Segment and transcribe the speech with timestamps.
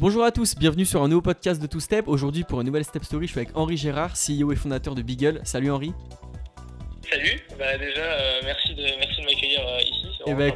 [0.00, 2.06] Bonjour à tous, bienvenue sur un nouveau podcast de Two Step.
[2.06, 5.02] Aujourd'hui pour une nouvelle Step Story, je suis avec Henri Gérard, CEO et fondateur de
[5.02, 5.40] Beagle.
[5.42, 5.92] Salut Henri.
[7.10, 10.52] Salut, bah déjà euh, merci de, merci de m'accueillir euh, ici, c'est Eh ben.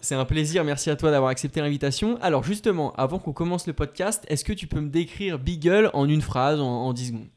[0.00, 2.16] C'est un plaisir, merci à toi d'avoir accepté l'invitation.
[2.22, 6.08] Alors justement, avant qu'on commence le podcast, est-ce que tu peux me décrire Beagle en
[6.08, 7.28] une phrase, en, en 10 secondes?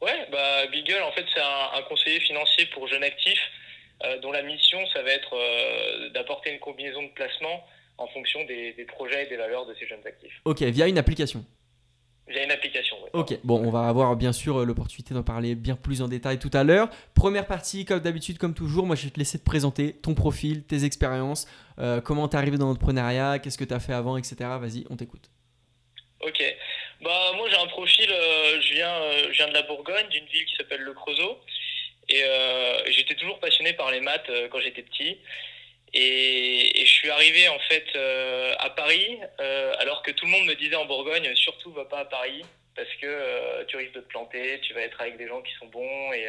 [0.00, 3.50] Ouais, bah Beagle en fait c'est un, un conseiller financier pour jeunes actifs
[4.04, 7.64] euh, dont la mission ça va être d'apporter une combinaison de placements
[7.98, 10.40] en fonction des, des projets et des valeurs de ces jeunes actifs.
[10.44, 11.44] Ok, via une application.
[12.28, 12.96] Via une application.
[13.02, 13.10] ouais.
[13.12, 16.38] Ok, bon, on va avoir bien sûr euh, l'opportunité d'en parler bien plus en détail
[16.38, 16.88] tout à l'heure.
[17.14, 20.64] Première partie, comme d'habitude, comme toujours, moi je vais te laisser te présenter ton profil,
[20.64, 21.46] tes expériences,
[21.78, 24.36] euh, comment t'es arrivé dans l'entrepreneuriat, qu'est-ce que t'as fait avant, etc.
[24.60, 25.30] Vas-y, on t'écoute.
[26.20, 26.42] Ok.
[27.02, 30.24] Bah moi j'ai un profil, euh, je viens, euh, je viens de la Bourgogne, d'une
[30.26, 31.38] ville qui s'appelle Le Creusot,
[32.08, 32.22] et
[32.90, 35.18] j'étais toujours passionné par les maths quand j'étais petit.
[35.94, 40.30] Et, et je suis arrivé en fait euh, à Paris, euh, alors que tout le
[40.30, 42.42] monde me disait en Bourgogne, surtout va pas à Paris,
[42.74, 45.52] parce que euh, tu risques de te planter, tu vas être avec des gens qui
[45.54, 46.26] sont bons et,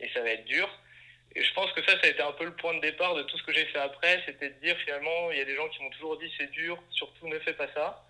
[0.00, 0.68] et ça va être dur.
[1.34, 3.22] Et je pense que ça, ça a été un peu le point de départ de
[3.22, 5.68] tout ce que j'ai fait après, c'était de dire finalement, il y a des gens
[5.68, 8.04] qui m'ont toujours dit c'est dur, surtout ne fais pas ça.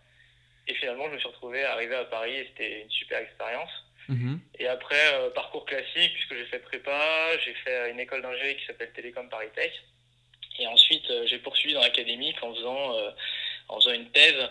[0.68, 3.70] Et finalement, je me suis retrouvé arrivé à Paris et c'était une super expérience.
[4.08, 4.40] Mhm.
[4.60, 8.92] Et après, parcours classique, puisque j'ai fait prépa, j'ai fait une école d'ingé qui s'appelle
[8.92, 9.72] Télécom Paris Tech.
[10.58, 13.10] Et ensuite, euh, j'ai poursuivi dans l'académique en faisant, euh,
[13.68, 14.48] en faisant une thèse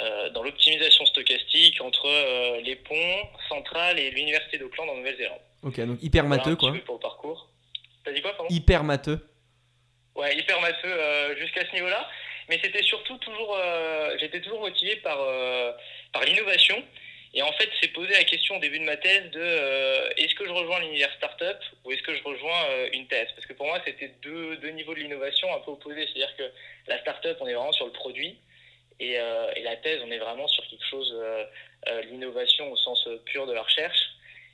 [0.00, 5.40] euh, dans l'optimisation stochastique entre les ponts centrales et l'université d'Auckland en Nouvelle-Zélande.
[5.62, 6.72] Ok, donc hyper Voilà matheux quoi.
[6.84, 7.48] pour le parcours.
[8.04, 8.54] T'as dit quoi, pardon?
[8.54, 9.20] Hyper matheux.
[10.14, 12.08] Ouais, hyper matheux euh, jusqu'à ce niveau-là.
[12.48, 15.72] Mais c'était surtout toujours, euh, j'étais toujours motivé par, euh,
[16.12, 16.82] par l'innovation.
[17.36, 20.34] Et en fait, c'est posé la question au début de ma thèse de euh, est-ce
[20.34, 23.28] que je rejoins l'univers startup ou est-ce que je rejoins euh, une thèse?
[23.34, 26.06] Parce que pour moi, c'était deux, deux niveaux de l'innovation un peu opposés.
[26.06, 26.50] C'est-à-dire que
[26.86, 28.38] la startup, on est vraiment sur le produit.
[29.00, 31.14] Et, euh, et la thèse, on est vraiment sur quelque chose,
[32.10, 34.00] l'innovation au sens pur de la recherche.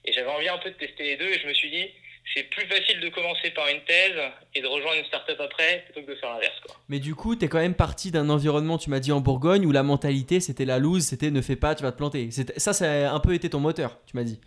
[0.04, 1.88] Et j'avais envie un peu de tester les deux et je me suis dit,
[2.34, 4.14] c'est plus facile de commencer par une thèse
[4.54, 6.58] et de rejoindre une startup après plutôt que de faire l'inverse.
[6.64, 6.76] Quoi.
[6.88, 9.72] Mais du coup, t'es quand même parti d'un environnement, tu m'as dit en Bourgogne, où
[9.72, 12.30] la mentalité c'était la loose, c'était ne fais pas, tu vas te planter.
[12.30, 14.40] C'était- Ça, ça a un peu été ton moteur, tu m'as dit.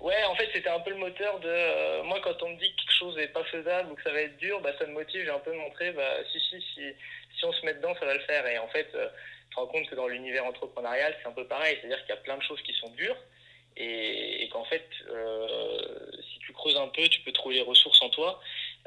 [0.00, 1.46] Ouais, en fait, c'était un peu le moteur de.
[1.48, 4.10] euh, moi, quand on me dit que quelque chose n'est pas faisable ou que ça
[4.10, 5.22] va être dur, bah, ça me motive.
[5.24, 6.02] J'ai un peu montré, bah,
[6.32, 6.80] si, si, si,
[7.38, 8.44] si on se met dedans, ça va le faire.
[8.48, 9.06] Et en fait, euh,
[9.48, 11.76] tu te rends compte que dans l'univers entrepreneurial, c'est un peu pareil.
[11.80, 13.16] C'est-à-dire qu'il y a plein de choses qui sont dures
[13.76, 15.78] et, et qu'en fait, euh,
[16.32, 18.40] si tu creuses un peu, tu peux trouver les ressources en toi.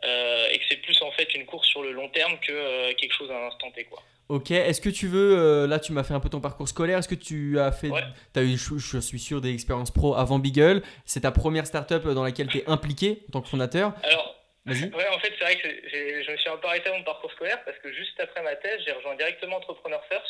[0.04, 2.94] euh, et que c'est plus en fait une course sur le long terme que euh,
[2.96, 3.86] quelque chose à un instant T.
[3.86, 4.02] Quoi.
[4.28, 6.98] Ok, est-ce que tu veux, euh, là tu m'as fait un peu ton parcours scolaire,
[6.98, 8.02] est-ce que tu as fait, Ouais.
[8.34, 11.66] tu as eu, je, je suis sûr, des expériences pro avant Beagle, c'est ta première
[11.66, 14.32] startup dans laquelle tu es impliqué en tant que fondateur Alors.
[14.68, 14.74] Ouais,
[15.14, 17.64] en fait, c'est vrai que je me suis un peu arrêté à mon parcours scolaire
[17.66, 20.26] parce que juste après ma thèse, j'ai rejoint directement Entrepreneur First.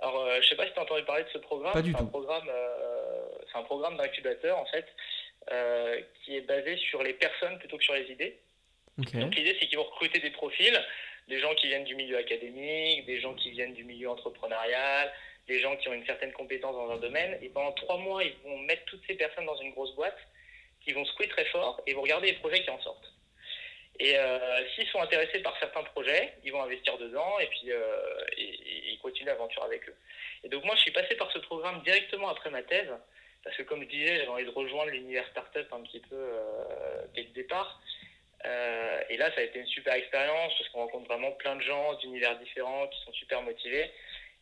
[0.00, 1.72] Alors, euh, je sais pas si tu as entendu parler de ce programme.
[1.72, 2.10] Pas du c'est Un tout.
[2.10, 4.86] programme, euh, c'est un programme d'incubateur, en fait,
[5.50, 8.38] euh, qui est basé sur les personnes plutôt que sur les idées.
[8.96, 10.84] Donc, l'idée, c'est qu'ils vont recruter des profils,
[11.28, 15.12] des gens qui viennent du milieu académique, des gens qui viennent du milieu entrepreneurial,
[15.46, 17.38] des gens qui ont une certaine compétence dans un domaine.
[17.42, 20.18] Et pendant trois mois, ils vont mettre toutes ces personnes dans une grosse boîte,
[20.80, 23.12] qui vont secouer très fort et vont regarder les projets qui en sortent.
[24.00, 28.24] Et euh, s'ils sont intéressés par certains projets, ils vont investir dedans et puis euh,
[28.36, 29.94] ils continuent l'aventure avec eux.
[30.44, 32.90] Et donc moi, je suis passé par ce programme directement après ma thèse,
[33.42, 37.04] parce que comme je disais, j'avais envie de rejoindre l'univers startup un petit peu euh,
[37.14, 37.80] dès le départ.
[39.10, 41.94] Et là, ça a été une super expérience parce qu'on rencontre vraiment plein de gens
[41.94, 43.90] d'univers différents qui sont super motivés.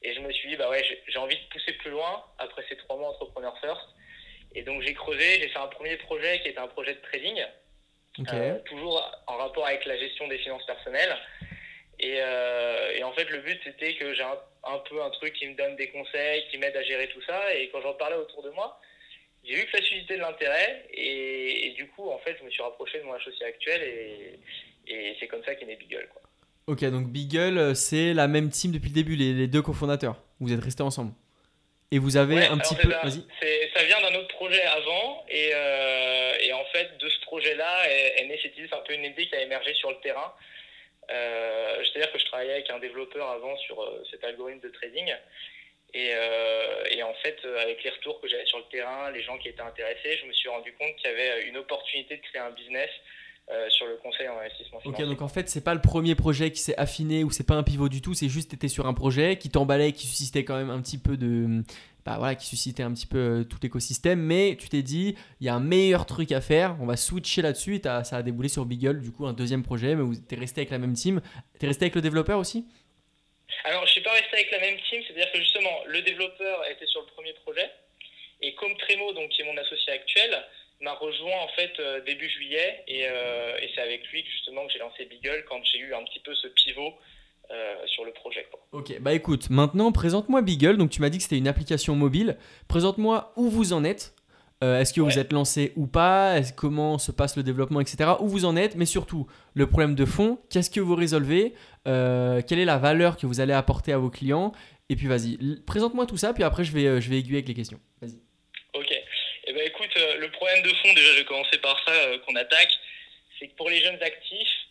[0.03, 2.77] Et je me suis dit, bah ouais, j'ai envie de pousser plus loin après ces
[2.77, 3.87] trois mois entrepreneur first.
[4.55, 7.43] Et donc j'ai creusé, j'ai fait un premier projet qui était un projet de trading,
[8.33, 11.17] Euh, toujours en rapport avec la gestion des finances personnelles.
[12.01, 15.35] Et, euh, et en fait, le but c'était que j'ai un, un peu un truc
[15.35, 17.55] qui me donne des conseils, qui m'aide à gérer tout ça.
[17.55, 18.81] Et quand j'en parlais autour de moi,
[19.45, 20.87] j'ai vu que ça suscitait de l'intérêt.
[20.93, 24.41] Et, et du coup, en fait, je me suis rapproché de mon associé actuel et,
[24.93, 26.09] et c'est comme ça qu'est né Beagle.
[26.13, 26.23] Quoi.
[26.69, 30.17] Ok, donc Beagle, euh, c'est la même team depuis le début, les, les deux cofondateurs.
[30.41, 31.13] Vous êtes restés ensemble.
[31.93, 32.91] Et vous avez Ouais, un petit peu.
[32.91, 33.01] ça.
[33.75, 38.23] Ça vient d'un autre projet avant, et, euh, et en fait, de ce projet-là est,
[38.23, 40.35] est né cette idée, c'est un peu une idée qui a émergé sur le terrain.
[41.11, 45.15] Euh, C'est-à-dire que je travaillais avec un développeur avant sur euh, cet algorithme de trading,
[45.95, 46.11] et,
[46.91, 49.63] et en fait, avec les retours que j'avais sur le terrain, les gens qui étaient
[49.63, 52.91] intéressés, je me suis rendu compte qu'il y avait une opportunité de créer un business
[53.51, 55.07] euh, sur le conseil en investissement Ok, financier.
[55.07, 57.63] donc en fait, c'est pas le premier projet qui s'est affiné ou c'est pas un
[57.63, 60.71] pivot du tout, c'est juste t'étais sur un projet qui t'emballait, qui suscitait quand même
[60.71, 61.63] un petit peu de.
[62.05, 65.47] Bah voilà, qui suscitait un petit peu euh, tout l'écosystème, mais tu t'es dit, il
[65.47, 68.49] y a un meilleur truc à faire, on va switcher là-dessus, et ça a déboulé
[68.49, 71.21] sur Beagle, du coup, un deuxième projet, mais vous t'es resté avec la même team.
[71.59, 72.65] T'es resté avec le développeur aussi?
[73.65, 76.87] Alors, je suis pas resté avec la même team, c'est-à-dire que justement, le développeur était
[76.87, 77.69] sur le premier projet,
[78.41, 80.31] et comme Tremo, donc, qui est mon associé actuel,
[80.81, 84.67] m'a rejoint en fait euh, début juillet, et, euh, et c'est avec lui que justement
[84.67, 86.95] que j'ai lancé Beagle quand j'ai eu un petit peu ce pivot
[87.51, 88.47] euh, sur le projet.
[88.51, 88.61] Quoi.
[88.73, 92.37] Ok, bah écoute, maintenant présente-moi Beagle, donc tu m'as dit que c'était une application mobile,
[92.69, 94.15] présente-moi où vous en êtes,
[94.63, 96.41] est-ce que vous êtes lancé ou pas?
[96.57, 98.13] Comment se passe le développement, etc.
[98.21, 98.75] Où vous en êtes?
[98.75, 101.53] Mais surtout, le problème de fond, qu'est-ce que vous résolvez?
[101.85, 104.53] Quelle est la valeur que vous allez apporter à vos clients?
[104.89, 107.55] Et puis vas-y, présente-moi tout ça, puis après je vais, je vais aiguiller avec les
[107.55, 107.79] questions.
[108.01, 108.19] Vas-y.
[108.75, 108.93] Ok.
[109.49, 112.19] Eh ben écoute, euh, le problème de fond, déjà, je vais commencer par ça euh,
[112.21, 112.73] qu'on attaque,
[113.39, 114.67] c'est que pour les jeunes actifs,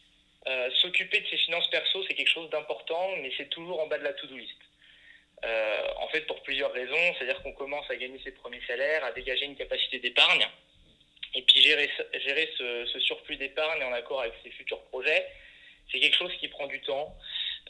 [0.48, 3.98] euh, s'occuper de ses finances perso, c'est quelque chose d'important, mais c'est toujours en bas
[3.98, 4.56] de la to-do list.
[6.00, 9.46] En fait, pour plusieurs raisons, c'est-à-dire qu'on commence à gagner ses premiers salaires, à dégager
[9.46, 10.48] une capacité d'épargne,
[11.36, 15.28] et puis gérer, gérer ce, surplus d'épargne en accord avec ses futurs projets,
[15.92, 17.16] c'est quelque chose qui prend du temps.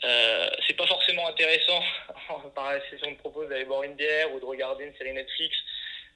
[0.03, 1.81] Euh, c'est pas forcément intéressant,
[2.55, 5.13] par la si on te propose d'aller boire une bière ou de regarder une série
[5.13, 5.55] Netflix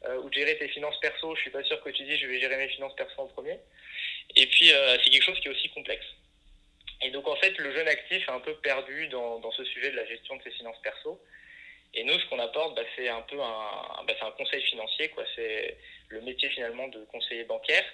[0.06, 2.28] euh, ou de gérer tes finances perso, je suis pas sûr que tu dis je
[2.28, 3.60] vais gérer mes finances perso en premier.
[4.36, 6.06] Et puis euh, c'est quelque chose qui est aussi complexe.
[7.02, 9.92] Et donc en fait le jeune actif est un peu perdu dans, dans ce sujet
[9.92, 11.22] de la gestion de ses finances perso.
[11.94, 15.24] Et nous ce qu'on apporte bah, c'est un peu un, bah, un conseil financier, quoi.
[15.36, 15.78] C'est
[16.10, 17.86] le métier finalement de conseiller bancaire,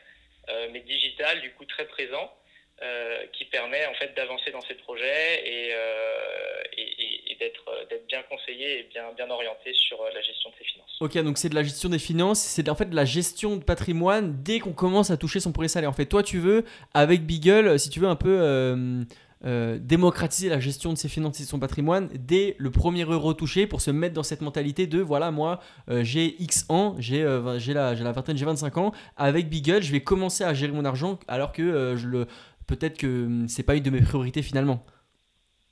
[0.49, 2.33] euh, mais digital, du coup très présent.
[2.81, 8.79] Euh, qui permet en fait d'avancer dans ses projets et, euh, et d'être bien conseillé
[8.79, 10.97] et bien, orienté sur euh, la gestion de ses finances.
[10.99, 13.63] Ok, donc c'est de la gestion des finances, c'est en fait de la gestion de
[13.63, 15.89] patrimoine dès qu'on commence à toucher son premier salaire.
[15.89, 19.03] En fait, toi, tu veux, avec Beagle, si tu veux un peu euh,
[19.45, 23.33] euh, démocratiser la gestion de ses finances et de son patrimoine dès le premier euro
[23.33, 27.21] touché pour se mettre dans cette mentalité de voilà, moi, euh, j'ai X ans, j'ai
[27.21, 28.91] euh, la, la vingtaine, j'ai 25 ans.
[29.17, 32.27] Avec Beagle, je vais commencer à gérer mon argent alors que euh, je le.
[32.67, 34.83] Peut-être que hum, c'est pas une de mes priorités finalement.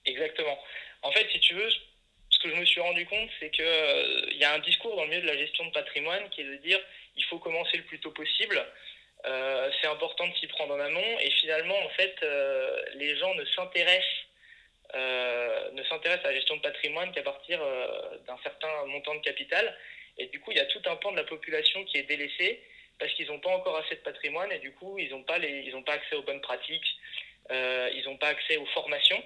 [0.06, 0.58] Exactement.
[1.02, 1.70] En fait, si tu veux,
[2.30, 4.96] ce que je me suis rendu compte, c'est que euh, il y a un discours
[4.96, 6.80] dans le milieu de la gestion de patrimoine qui est de dire
[7.16, 8.64] il faut commencer le plus tôt possible.
[9.26, 13.34] Euh, c'est important de s'y prendre en amont et finalement, en fait, euh, les gens
[13.36, 14.26] ne s'intéressent
[14.96, 17.88] euh, ne s'intéressent à la gestion de patrimoine qu'à partir euh,
[18.28, 19.76] d'un certain montant de capital.
[20.20, 22.62] Et du coup, il y a tout un pan de la population qui est délaissé
[23.00, 25.94] parce qu'ils n'ont pas encore assez de patrimoine et du coup, ils n'ont pas, pas
[25.94, 26.98] accès aux bonnes pratiques,
[27.52, 29.22] euh, ils n'ont pas accès aux formations.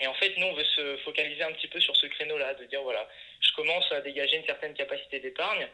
[0.00, 2.64] Et en fait, nous, on veut se focaliser un petit peu sur ce créneau-là, de
[2.64, 3.08] dire, voilà,
[3.40, 5.68] je commence à dégager une certaine capacité d'épargne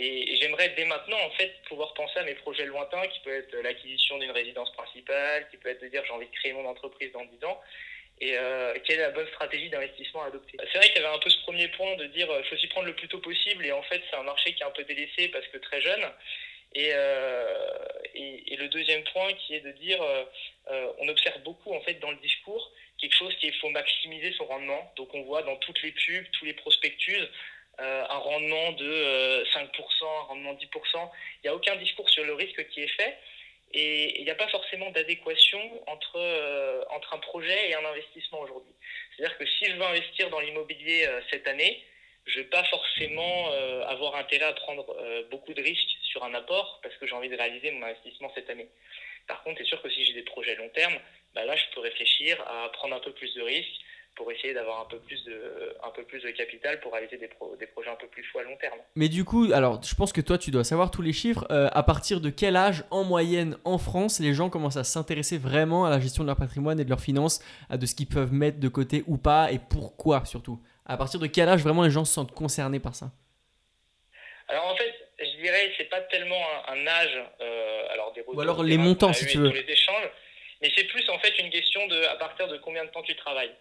[0.00, 3.52] et, j'aimerais dès maintenant, en fait, pouvoir penser à mes projets lointains, qui peut être
[3.62, 7.10] l'acquisition d'une résidence principale, qui peut être de dire, j'ai envie de créer mon entreprise
[7.12, 7.60] dans 10 ans,
[8.20, 10.56] et euh, quelle est la bonne stratégie d'investissement à adopter.
[10.72, 12.68] C'est vrai qu'il y avait un peu ce premier point de dire, il faut s'y
[12.68, 14.84] prendre le plus tôt possible, et en fait, c'est un marché qui est un peu
[14.84, 16.04] délaissé parce que très jeune.
[16.78, 20.24] Et, euh, et, le deuxième point qui est de dire, euh,
[20.70, 22.70] euh, on observe beaucoup en fait dans le discours
[23.00, 24.92] quelque chose qu'il faut maximiser son rendement.
[24.96, 27.20] Donc on voit dans toutes les pubs, tous les prospectus,
[27.78, 29.66] un rendement de euh, 5%,
[30.02, 30.66] un rendement de 10%.
[30.94, 33.18] Il n'y a aucun discours sur le risque qui est fait.
[33.72, 36.18] Et il n'y a pas forcément d'adéquation entre,
[36.90, 38.72] entre un projet et un investissement aujourd'hui.
[39.16, 41.84] C'est-à-dire que si je veux investir dans l'immobilier cette année,
[42.28, 46.22] je ne vais pas forcément euh, avoir intérêt à prendre euh, beaucoup de risques sur
[46.24, 48.68] un apport parce que j'ai envie de réaliser mon investissement cette année.
[49.26, 50.94] Par contre, c'est sûr que si j'ai des projets long terme,
[51.34, 53.80] bah là, je peux réfléchir à prendre un peu plus de risques
[54.18, 57.28] pour essayer d'avoir un peu plus de, capital pour réaliser des
[57.66, 58.78] projets un peu plus fous à long terme.
[58.96, 61.46] Mais du coup, alors je pense que toi tu dois savoir tous les chiffres.
[61.50, 65.38] Euh, à partir de quel âge en moyenne en France les gens commencent à s'intéresser
[65.38, 68.08] vraiment à la gestion de leur patrimoine et de leurs finances, à de ce qu'ils
[68.08, 70.60] peuvent mettre de côté ou pas et pourquoi surtout?
[70.88, 73.10] À partir de quel âge vraiment les gens se sentent concernés par ça
[74.48, 78.40] Alors en fait, je dirais c'est pas tellement un, un âge, euh, alors des retours
[78.40, 79.50] alors les montants, si tu veux.
[79.50, 80.08] les échanges,
[80.62, 83.14] mais c'est plus en fait une question de à partir de combien de temps tu
[83.16, 83.54] travailles.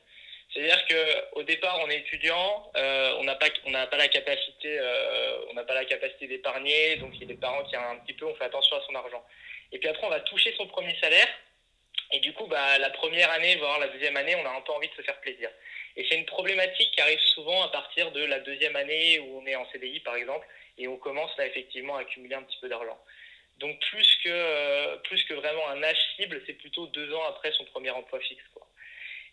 [0.54, 4.08] C'est-à-dire que au départ on est étudiant, euh, on n'a pas on n'a pas la
[4.08, 7.76] capacité euh, on n'a pas la capacité d'épargner, donc il y a des parents qui
[7.76, 9.24] un petit peu on fait attention à son argent.
[9.74, 11.28] Et puis après on va toucher son premier salaire
[12.14, 14.72] et du coup bah la première année voire la deuxième année on a un peu
[14.72, 15.50] envie de se faire plaisir.
[15.98, 19.46] Et c'est une problématique qui arrive souvent à partir de la deuxième année où on
[19.46, 22.70] est en CDI par exemple et on commence là effectivement à accumuler un petit peu
[22.70, 22.98] d'argent.
[23.60, 27.52] Donc plus que euh, plus que vraiment un âge cible, c'est plutôt deux ans après
[27.52, 28.68] son premier emploi fixe quoi.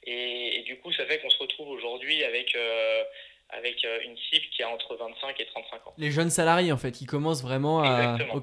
[0.07, 3.05] Et, et du coup, ça fait qu'on se retrouve aujourd'hui avec, euh,
[3.51, 5.95] avec euh, une cible qui a entre 25 et 35 ans.
[5.97, 8.15] Les jeunes salariés en fait qui commencent vraiment à.
[8.15, 8.43] Exactement.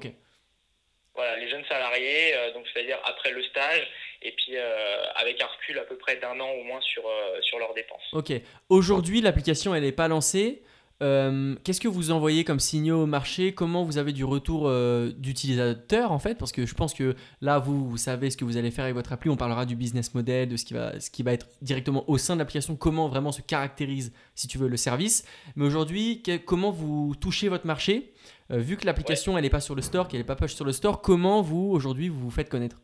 [1.14, 3.86] Voilà, les jeunes salariés, euh, donc c'est-à-dire après le stage,
[4.22, 7.40] et puis euh, avec un recul à peu près d'un an au moins sur, euh,
[7.42, 8.08] sur leurs dépenses.
[8.12, 8.32] Ok.
[8.70, 10.62] Aujourd'hui l'application elle n'est pas lancée.
[11.02, 13.52] Euh, qu'est-ce que vous envoyez comme signaux au marché?
[13.52, 16.36] Comment vous avez du retour euh, d'utilisateurs en fait?
[16.36, 18.94] Parce que je pense que là, vous, vous savez ce que vous allez faire avec
[18.94, 19.28] votre appli.
[19.28, 22.18] On parlera du business model, de ce qui va, ce qui va être directement au
[22.18, 25.24] sein de l'application, comment vraiment se caractérise, si tu veux, le service.
[25.56, 28.12] Mais aujourd'hui, comment vous touchez votre marché?
[28.52, 30.64] Euh, Vu que l'application, elle n'est pas sur le store, qu'elle n'est pas push sur
[30.64, 32.80] le store, comment vous, aujourd'hui, vous vous faites connaître?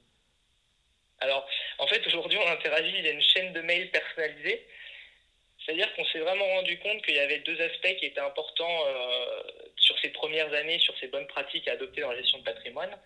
[1.21, 1.47] Alors,
[1.79, 4.67] en fait, aujourd'hui, on interagit, il y a une chaîne de mails personnalisée
[5.69, 9.43] c'est-à-dire qu'on s'est vraiment rendu compte qu'il y avait deux aspects qui étaient importants euh,
[9.77, 12.97] sur ces premières années, sur ces bonnes pratiques à adopter dans la gestion de patrimoine.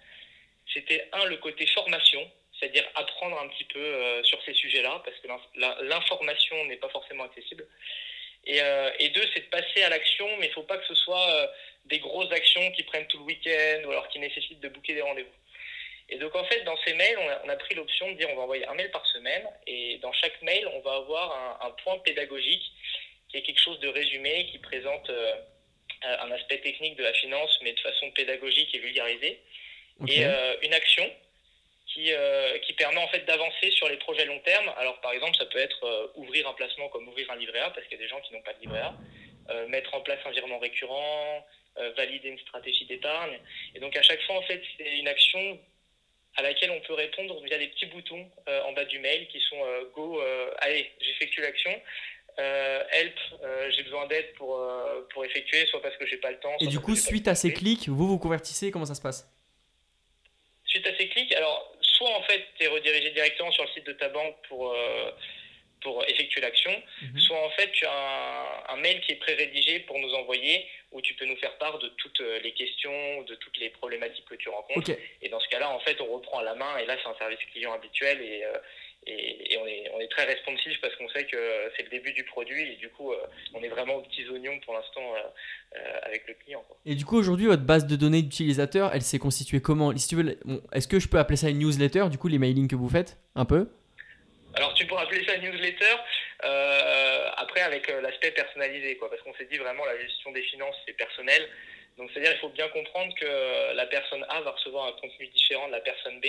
[0.72, 5.16] C'était un, le côté formation, c'est-à-dire apprendre un petit peu euh, sur ces sujets-là, parce
[5.18, 5.26] que
[5.88, 7.66] l'information n'est pas forcément accessible.
[8.44, 10.86] Et, euh, et deux, c'est de passer à l'action, mais il ne faut pas que
[10.86, 11.52] ce soit
[11.86, 15.02] des grosses actions qui prennent tout le week-end ou alors qui nécessitent de booker des
[15.02, 15.30] rendez-vous.
[16.08, 18.42] Et donc en fait, dans ces mails, on a, pris l'option de dire on va
[18.42, 22.62] envoyer un mail par semaine et dans chaque mail, on va avoir un, point pédagogique
[23.28, 25.34] qui est quelque chose de résumé, qui présente euh,
[26.02, 29.40] un aspect technique de la finance, mais de façon pédagogique et vulgarisée.
[30.08, 31.08] Et euh, une action
[31.86, 34.70] qui, euh, qui permet en fait d'avancer sur les projets long terme.
[34.76, 37.86] Alors par exemple, ça peut être ouvrir un placement comme ouvrir un livret A, parce
[37.86, 40.30] qu'il y a des gens qui n'ont pas de livret A, mettre en place un
[40.30, 41.46] virement récurrent,
[41.96, 43.38] valider une stratégie d'épargne.
[43.74, 45.58] Et donc à chaque fois, en fait, c'est une action
[46.36, 49.40] à laquelle on peut répondre via des petits boutons euh, en bas du mail qui
[49.40, 51.70] sont euh, Go, euh, allez, j'effectue l'action.
[52.38, 53.18] help,
[53.70, 54.58] j'ai besoin d'aide pour,
[55.12, 56.56] pour effectuer, soit parce que j'ai pas le temps.
[56.60, 59.28] Et du coup, suite à ces clics, vous vous convertissez, comment ça se passe?
[60.64, 63.86] Suite à ces clics, alors soit en fait, tu es redirigé directement sur le site
[63.86, 64.74] de ta banque pour,
[65.82, 66.70] pour effectuer l'action,
[67.02, 67.18] mhm.
[67.18, 71.14] soit en fait, tu as un, mail qui est pré-rédigé pour nous envoyer où tu
[71.14, 74.48] peux nous faire part de toutes euh, les questions, de toutes les problématiques que tu
[74.48, 74.90] rencontres.
[75.22, 77.14] Et dans ce cas-là, en fait, on reprend à la main et là, c'est un
[77.14, 78.58] service client habituel et, euh,
[79.06, 82.24] et, on, est, on est très responsif parce qu'on sait que c'est le début du
[82.24, 83.16] produit et du coup, euh,
[83.54, 85.14] on est vraiment aux petits oignons pour l'instant
[86.02, 86.62] avec le client.
[86.84, 89.96] Et du coup, aujourd'hui, votre base de données d'utilisateurs, elle s'est constituée comment?
[89.96, 90.38] Si tu veux,
[90.72, 93.18] Est-ce que je peux appeler ça une newsletter, du coup, les mailings que vous faites
[93.34, 93.68] un peu?
[94.54, 95.96] Alors tu pourrais appeler ça newsletter,
[96.44, 100.42] euh, après avec euh, l'aspect personnalisé, quoi, parce qu'on s'est dit vraiment la gestion des
[100.42, 101.48] finances c'est personnel.
[101.98, 105.66] Donc c'est-à-dire il faut bien comprendre que la personne A va recevoir un contenu différent
[105.66, 106.26] de la personne B,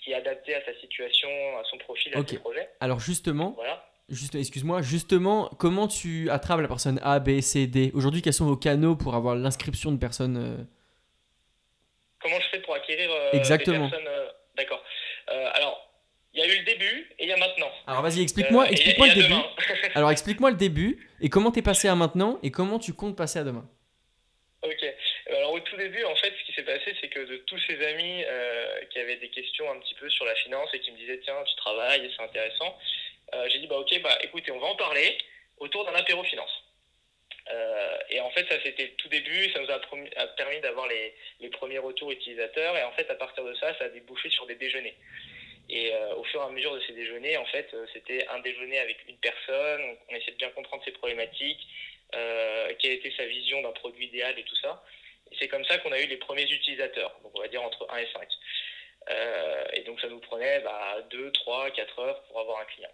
[0.00, 1.28] qui est adapté à sa situation,
[1.58, 2.68] à son profil, à ses projets.
[2.80, 3.84] Alors justement, voilà.
[4.08, 7.92] Juste, excuse-moi, justement, comment tu attrapes la personne A, B, C, D?
[7.94, 10.64] Aujourd'hui, quels sont vos canaux pour avoir l'inscription de personnes euh?
[12.20, 13.86] Comment je fais pour acquérir Exactement.
[13.86, 14.12] des personnes
[14.56, 14.84] D'accord.
[15.28, 15.91] alors,
[16.34, 17.70] il y a eu le début et il y a maintenant.
[17.86, 19.34] Alors vas-y, explique-moi euh, explique le début.
[19.94, 23.16] Alors explique-moi le début et comment tu es passé à maintenant et comment tu comptes
[23.16, 23.68] passer à demain.
[24.62, 24.84] Ok.
[25.28, 27.84] Alors au tout début, en fait, ce qui s'est passé, c'est que de tous ces
[27.84, 30.96] amis euh, qui avaient des questions un petit peu sur la finance et qui me
[30.96, 32.78] disaient tiens, tu travailles, c'est intéressant,
[33.34, 35.18] euh, j'ai dit bah ok, bah écoutez, on va en parler
[35.58, 36.64] autour d'un apéro finance.
[38.08, 41.50] et en fait, ça c'était le tout début, ça nous a, permis d'avoir les, les,
[41.50, 42.76] premiers retours utilisateurs.
[42.76, 44.96] Et en fait, à partir de ça, ça a débouché sur des déjeuners.
[45.72, 48.40] Et euh, au fur et à mesure de ces déjeuners, en fait, euh, c'était un
[48.40, 49.96] déjeuner avec une personne.
[50.10, 51.66] On, essayait de bien comprendre ses problématiques,
[52.14, 54.84] euh, quelle était sa vision d'un produit idéal et tout ça.
[55.30, 57.90] Et c'est comme ça qu'on a eu les premiers utilisateurs, donc on va dire entre
[57.90, 58.28] 1 et 5.
[59.72, 62.92] et donc ça nous prenait bah, 2, 3, 4 heures pour avoir un client.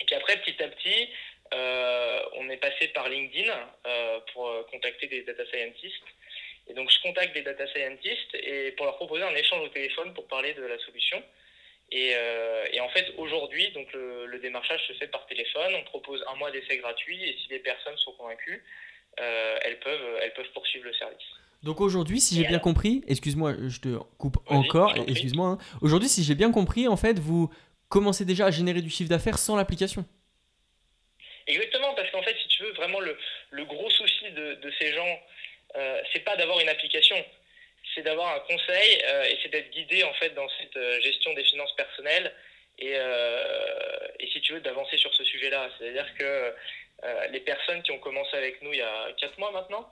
[0.00, 1.10] Et puis après, petit à petit,
[1.52, 3.52] on est passé par LinkedIn
[4.32, 6.08] pour contacter des data scientists.
[6.68, 10.14] Et donc je contacte des data scientists et pour leur proposer un échange au téléphone
[10.14, 11.22] pour parler de la solution.
[11.94, 15.74] Euh, et, en fait, aujourd'hui, donc le, démarchage se fait par téléphone.
[15.74, 18.62] On propose un mois d'essai gratuit et si les personnes sont convaincues,
[19.20, 21.26] euh, elles, peuvent, elles peuvent poursuivre le service.
[21.64, 25.48] Donc aujourd'hui, si j'ai bien compris, excuse-moi, je te coupe encore, excuse-moi.
[25.48, 25.58] Hein.
[25.82, 27.52] Aujourd'hui, si j'ai bien compris, en fait, vous
[27.88, 30.04] commencez déjà à générer du chiffre d'affaires sans l'application.
[31.48, 33.16] Exactement, parce qu'en fait, si tu veux, vraiment le,
[33.50, 35.18] le gros souci de, de ces gens,
[35.76, 37.16] euh, c'est pas d'avoir une application,
[37.98, 41.32] c'est d'avoir un conseil euh, et c'est d'être guidé en fait dans cette euh, gestion
[41.34, 42.32] des finances personnelles
[42.78, 45.68] et, euh, et si tu veux d'avancer sur ce sujet-là.
[45.78, 46.54] C'est-à-dire que
[47.30, 49.88] les personnes qui ont commencé avec nous il y a 4 mois maintenant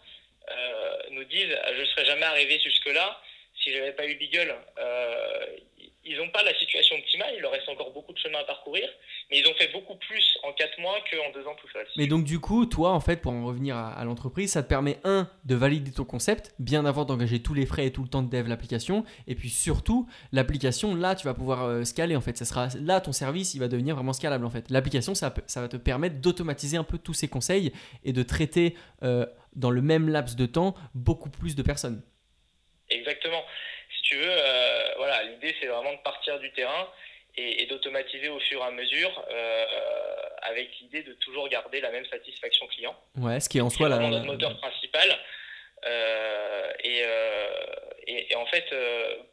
[1.10, 3.20] nous disent je ne serais jamais arrivé jusque-là
[3.62, 4.54] si je n'avais pas eu Beagle
[6.06, 8.88] ils n'ont pas la situation optimale, il leur reste encore beaucoup de chemin à parcourir,
[9.30, 11.86] mais ils ont fait beaucoup plus en 4 mois qu'en 2 ans tout seul.
[11.96, 14.98] Mais donc du coup, toi, en fait, pour en revenir à, l'entreprise, ça te permet,
[15.04, 18.22] un, de valider ton concept, bien avant d'engager tous les frais et tout le temps
[18.22, 22.36] de dev l'application, et puis surtout, l'application, là, tu vas pouvoir euh, scaler, en fait.
[22.36, 24.70] Ça sera, là, ton service, il va devenir vraiment scalable, en fait.
[24.70, 27.72] L'application, ça, ça va te permettre d'automatiser un peu tous ces conseils
[28.04, 32.02] et de traiter euh, dans le même laps de temps beaucoup plus de personnes.
[32.88, 33.42] Exactement
[34.08, 36.88] tu veux, euh, voilà, l'idée c'est vraiment de partir du terrain
[37.36, 39.64] et, d'automatiser au fur et à mesure euh,
[40.42, 42.96] avec l'idée de toujours garder la même satisfaction client.
[43.16, 43.98] Ouais, ce qui est en soi la...
[43.98, 45.18] notre moteur principal.
[46.84, 47.02] Et,
[48.06, 48.64] et, en fait,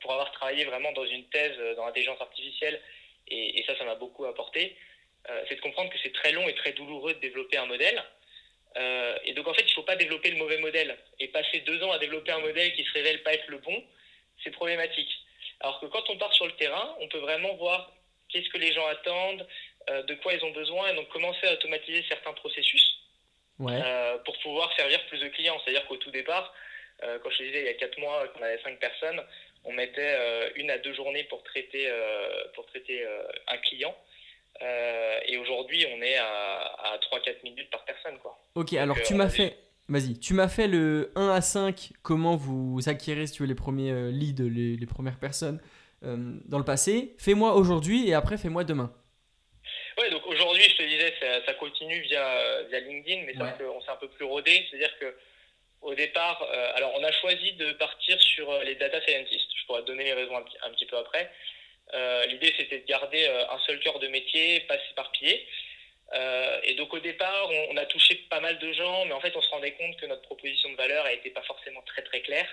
[0.01, 2.80] pour avoir travaillé vraiment dans une thèse dans l'intelligence artificielle,
[3.27, 4.75] et, et, ça, ça m'a beaucoup apporté,
[5.48, 8.03] c'est de comprendre que c'est très long et très douloureux de développer un modèle.
[8.77, 10.98] Euh, et donc en fait, il ne faut pas développer le mauvais modèle.
[11.20, 13.84] Et passer deux ans à développer un modèle qui se révèle pas être le bon,
[14.43, 15.09] c'est problématique.
[15.59, 17.91] Alors que quand on part sur le terrain, on peut vraiment voir
[18.29, 19.47] qu'est-ce que les gens attendent,
[19.89, 22.99] euh, de quoi ils ont besoin, et donc commencer à automatiser certains processus
[23.61, 25.59] euh, pour pouvoir servir plus de clients.
[25.63, 26.53] C'est-à-dire qu'au tout départ,
[27.01, 29.21] quand je te disais il y a quatre mois qu'on avait cinq personnes,
[29.65, 31.91] on mettait une à deux journées pour traiter,
[32.53, 33.05] pour traiter
[33.47, 33.93] un client.
[34.61, 38.17] Euh, et aujourd'hui, on est à, 3-4 minutes par personne.
[38.19, 38.37] Quoi.
[38.55, 39.57] Ok, alors tu euh, m'as fait.
[39.89, 43.55] Vas-y, tu m'as fait le 1 à 5, comment vous acquérez si tu veux, les
[43.55, 45.59] premiers euh, leads, les, premières personnes
[46.01, 47.15] dans le passé.
[47.17, 48.93] Fais-moi aujourd'hui et après fais-moi demain.
[49.97, 51.13] Ouais, donc aujourd'hui, je te disais,
[51.45, 53.53] ça, continue via, via LinkedIn, mais ouais.
[53.73, 54.65] on s'est un peu plus rodé.
[54.69, 55.15] C'est-à-dire que
[55.81, 59.49] au départ, alors on a choisi de partir sur les data scientists.
[59.61, 61.31] Je pourrais te donner les raisons un petit peu après.
[61.93, 65.45] Euh, l'idée, c'était de garder euh, un seul cœur de métier, pas s'éparpiller.
[66.13, 69.36] Euh, et donc au départ, on, a touché pas mal de gens, mais en fait,
[69.36, 72.48] on se rendait compte que notre proposition de valeur n'était pas forcément très très claire.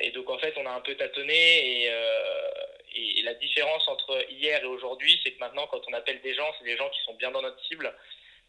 [0.00, 4.66] et donc en fait, on a un peu tâtonné et, la différence entre hier et
[4.66, 7.30] aujourd'hui, c'est que maintenant, quand on appelle des gens, c'est des gens qui sont bien
[7.30, 7.92] dans notre cible,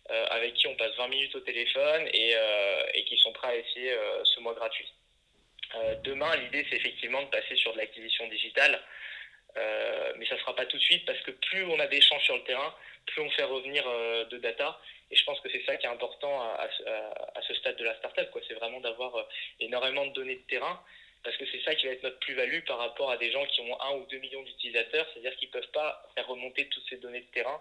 [0.08, 3.94] avec qui on passe 20 minutes au téléphone et qui sont prêts à essayer
[4.24, 4.88] ce mois gratuit.
[6.04, 8.80] demain, l'idée, c'est effectivement de passer sur de l'acquisition digitale.
[9.58, 12.24] Euh, mais ça ne sera pas tout de suite parce que plus on a d'échanges
[12.24, 12.74] sur le terrain,
[13.08, 14.80] plus on fait revenir euh, de data.
[15.12, 16.68] Et je pense que c'est ça qui est important à,
[17.48, 18.30] ce stade de la startup.
[18.48, 19.24] C'est vraiment d'avoir euh,
[19.60, 20.80] énormément de données de terrain
[21.24, 23.62] parce que c'est ça qui va être notre plus-value par rapport à des gens qui
[23.62, 25.06] ont un ou deux millions d'utilisateurs.
[25.12, 27.60] C'est-à-dire qu'ils ne peuvent pas faire remonter toutes ces données de terrain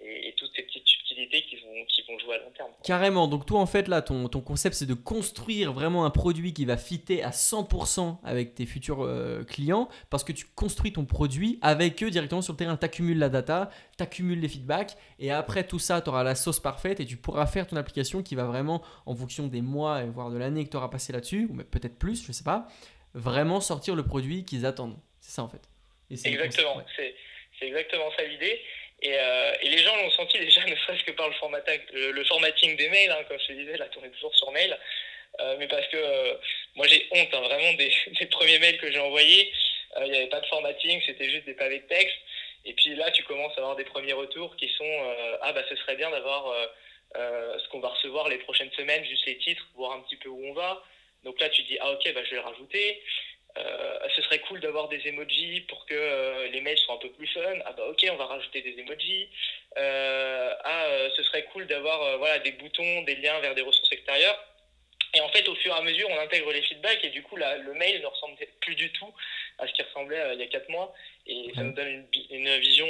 [0.00, 2.70] et, toutes ces petites subtilités qui vont, qui vont jouer à long terme.
[2.84, 3.28] Carrément.
[3.28, 6.64] Donc, toi, en fait, là, ton, ton concept, c'est de construire vraiment un produit qui
[6.64, 11.58] va fitter à 100% avec tes futurs euh, clients parce que tu construis ton produit
[11.62, 12.76] avec eux directement sur le terrain.
[12.76, 16.34] Tu accumules la data, tu accumules les feedbacks et après tout ça, tu auras la
[16.34, 20.02] sauce parfaite et tu pourras faire ton application qui va vraiment, en fonction des mois
[20.02, 22.68] et voire de l'année que tu auras passé là-dessus, ou peut-être plus, je sais pas,
[23.14, 24.96] vraiment sortir le produit qu'ils attendent.
[25.20, 25.68] C'est ça, en fait.
[26.10, 26.82] Exactement.
[26.96, 28.60] C'est exactement ça l'idée.
[29.04, 32.76] Euh, et, les gens l'ont senti déjà, ne serait-ce que par le, formating, le, formatting
[32.76, 34.76] des mails, hein, comme je te disais, là, tourne toujours sur mail.
[35.38, 36.34] Euh, mais parce que euh,
[36.74, 37.92] moi j'ai honte hein, vraiment des,
[38.32, 39.52] premiers mails que j'ai envoyés.
[40.02, 42.16] Il n'y avait pas de formatting, c'était juste des pavés de texte.
[42.64, 45.74] Et puis là, tu commences à avoir des premiers retours qui sont Ah, bah ce
[45.74, 46.54] serait bien d'avoir
[47.14, 50.46] ce qu'on va recevoir les prochaines semaines, juste les titres, voir un petit peu où
[50.46, 50.84] on va.
[51.24, 53.02] Donc là, tu dis Ah, ok, bah, je vais le rajouter.
[53.58, 57.10] Euh, ce serait cool d'avoir des emojis pour que euh, les mails soient un peu
[57.10, 57.40] plus fun.
[57.64, 59.28] Ah bah ok, on va rajouter des emojis.
[59.76, 60.86] Euh, ah,
[61.16, 64.38] ce serait cool d'avoir voilà, des boutons, des liens vers des ressources extérieures.
[65.14, 67.34] Et en fait, au fur et à mesure, on intègre les feedbacks et du coup,
[67.36, 69.12] le mail ne ressemble plus du tout
[69.58, 70.94] à ce qui ressemblait il y a 4 mois.
[71.26, 72.86] Et ça nous donne une, vision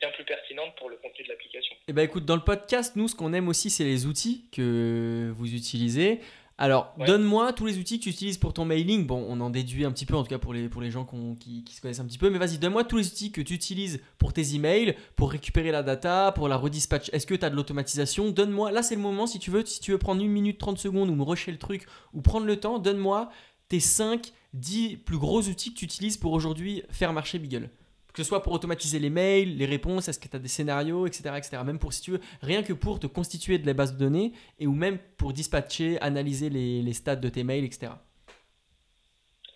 [0.00, 1.74] bien plus pertinente pour le contenu de l'application.
[1.74, 4.46] Et eh bah écoute, dans le podcast, nous, ce qu'on aime aussi, c'est les outils
[4.52, 6.20] que vous utilisez.
[6.62, 9.04] Alors, donne-moi tous les outils que tu utilises pour ton mailing.
[9.04, 11.04] Bon, on en déduit un petit peu, en tout cas pour les, pour les gens
[11.04, 12.30] qui, se connaissent un petit peu.
[12.30, 15.82] Mais vas-y, donne-moi tous les outils que tu utilises pour tes emails, pour récupérer la
[15.82, 17.10] data, pour la redispatch.
[17.12, 18.30] Est-ce que tu as de l'automatisation?
[18.30, 20.78] Donne-moi, là c'est le moment, si tu veux, si tu veux prendre une minute 30
[20.78, 23.30] secondes ou me rusher le truc ou prendre le temps, donne-moi
[23.66, 27.70] tes 5, 10 plus gros outils que tu utilises pour aujourd'hui faire marcher Beagle
[28.12, 31.06] que ce soit pour automatiser les mails, les réponses, est-ce que tu as des scénarios,
[31.06, 31.58] etc., etc.
[31.64, 34.32] Même pour, si tu veux, rien que pour te constituer de la base de données
[34.58, 37.92] et ou même pour dispatcher, analyser les, les stats de tes mails, etc.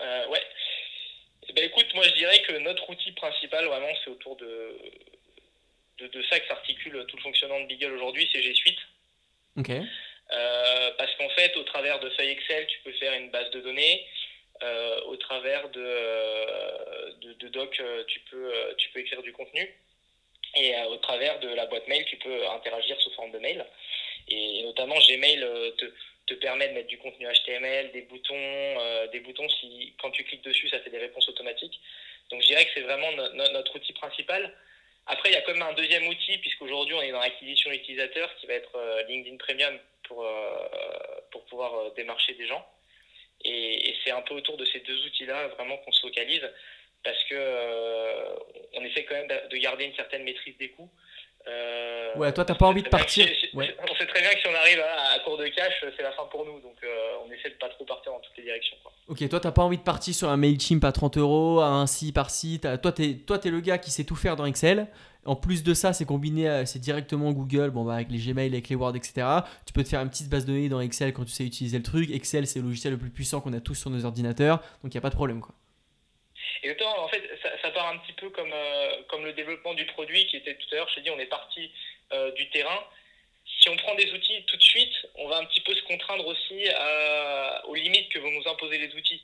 [0.01, 0.43] Euh, ouais.
[1.49, 4.77] Eh ben, écoute, moi je dirais que notre outil principal, vraiment, c'est autour de,
[5.99, 8.79] de, de ça que s'articule tout le fonctionnement de Beagle aujourd'hui, c'est G Suite.
[9.59, 9.71] Ok.
[9.71, 13.61] Euh, parce qu'en fait, au travers de feuilles Excel, tu peux faire une base de
[13.61, 14.05] données.
[14.63, 19.75] Euh, au travers de, euh, de, doc, euh, tu peux, tu peux écrire du contenu.
[20.55, 23.65] Et au travers de la boîte mail, tu peux interagir sous forme de mail.
[24.29, 25.41] Et, notamment, Gmail
[25.77, 25.93] te,
[26.27, 30.45] te permet de mettre du contenu HTML, des boutons, des boutons si quand tu cliques
[30.45, 31.79] dessus, ça fait des réponses automatiques.
[32.31, 34.51] Donc je dirais que c'est vraiment notre outil principal.
[35.07, 38.35] Après, il y a quand même un deuxième outil, puisqu'aujourd'hui on est dans l'acquisition utilisateur,
[38.37, 40.27] qui va être LinkedIn Premium pour,
[41.33, 42.67] pour pouvoir démarcher des gens.
[43.47, 46.49] Et, c'est un peu autour de ces deux outils-là vraiment qu'on se focalise
[47.03, 48.35] parce que euh,
[48.85, 50.91] essaie quand même de garder une certaine maîtrise des coûts.
[52.17, 53.27] Euh, ouais, toi, t'as pas envie de partir.
[53.55, 56.25] On sait très bien que si on arrive à, court de cash, c'est la fin
[56.31, 56.61] pour nous.
[56.61, 56.77] Donc,
[57.25, 58.77] on essaie de pas trop partir dans toutes les directions.
[58.83, 58.93] Quoi.
[59.09, 61.87] Ok, toi, t'as pas envie de partir sur un MailChimp à 30 euros, à un
[61.87, 62.61] ci par-ci.
[62.61, 64.89] Toi, t'es es le gars qui sait tout faire dans Excel.
[65.25, 68.69] En plus de ça, c'est combiné, c'est directement Google, bon, bah, avec les Gmail, avec
[68.69, 69.27] les Word, etc.
[69.67, 71.79] Tu peux te faire une petite base de données dans Excel quand tu sais utiliser
[71.79, 72.11] le truc.
[72.11, 74.97] Excel, c'est le logiciel le plus puissant qu'on a tous sur nos ordinateurs, donc il
[74.97, 75.41] n'y a pas de problème.
[75.41, 75.55] Quoi.
[76.63, 77.23] Exactement, en fait,
[77.63, 80.67] ça, part un petit peu comme, euh, comme le développement du produit qui était tout
[80.73, 81.71] à l'heure, je te dis, on est parti
[82.13, 82.85] euh, du terrain.
[83.61, 86.27] Si on prend des outils tout de suite, on va un petit peu se contraindre
[86.27, 86.69] aussi
[87.69, 89.23] aux limites que vont nous imposer les outils.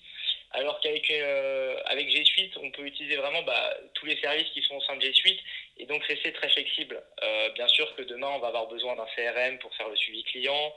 [0.55, 4.61] Alors qu'avec euh, avec G Suite, on peut utiliser vraiment bah, tous les services qui
[4.63, 5.41] sont au sein de G Suite
[5.79, 7.03] et donc rester très flexible.
[7.23, 10.23] Euh, bien sûr que demain, on va avoir besoin d'un CRM pour faire le suivi
[10.25, 10.75] client,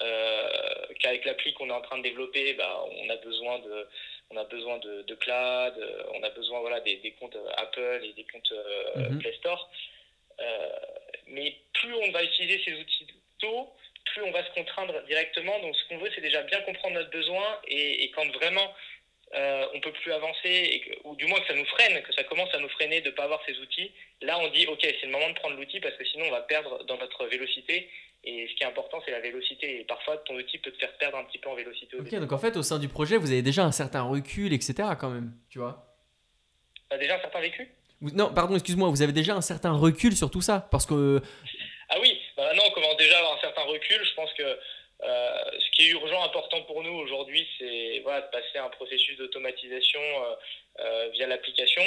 [0.00, 0.48] euh,
[1.00, 3.86] qu'avec l'appli qu'on est en train de développer, bah, on a besoin de,
[4.30, 5.74] on a besoin de, de cloud,
[6.14, 8.54] on a besoin voilà, des, des comptes Apple et des comptes
[8.96, 9.18] mhm.
[9.18, 9.70] Play Store.
[11.28, 13.06] Mais plus on va utiliser ces outils
[13.38, 13.68] tôt,
[14.12, 15.58] plus on va se contraindre directement.
[15.60, 18.74] Donc, ce qu'on veut, c'est déjà bien comprendre notre besoin et, et quand vraiment
[19.34, 22.24] euh, on peut plus avancer, et ou du moins que ça nous freine, que ça
[22.24, 23.90] commence à nous freiner de ne pas avoir ces outils,
[24.22, 26.40] là on dit ok c'est le moment de prendre l'outil parce que sinon on va
[26.42, 27.90] perdre dans notre vélocité.
[28.24, 29.80] Et ce qui est important c'est la vélocité.
[29.80, 31.98] Et parfois ton outil peut te faire perdre un petit peu en vélocité.
[31.98, 34.90] ok donc en fait au sein du projet vous avez déjà un certain recul etc
[34.98, 35.84] quand même, tu vois?
[36.98, 37.68] déjà un certain vécu
[38.00, 41.20] Non pardon excuse-moi, vous avez déjà un certain recul sur tout ça parce que...
[41.88, 43.98] Ah oui, bah maintenant on commence déjà à avoir un certain recul.
[44.04, 44.58] Je pense que
[45.02, 49.16] euh, ce qui est urgent, important pour nous aujourd'hui, c'est voilà, de passer un processus
[49.16, 50.34] d'automatisation euh,
[50.80, 51.82] euh, via l'application.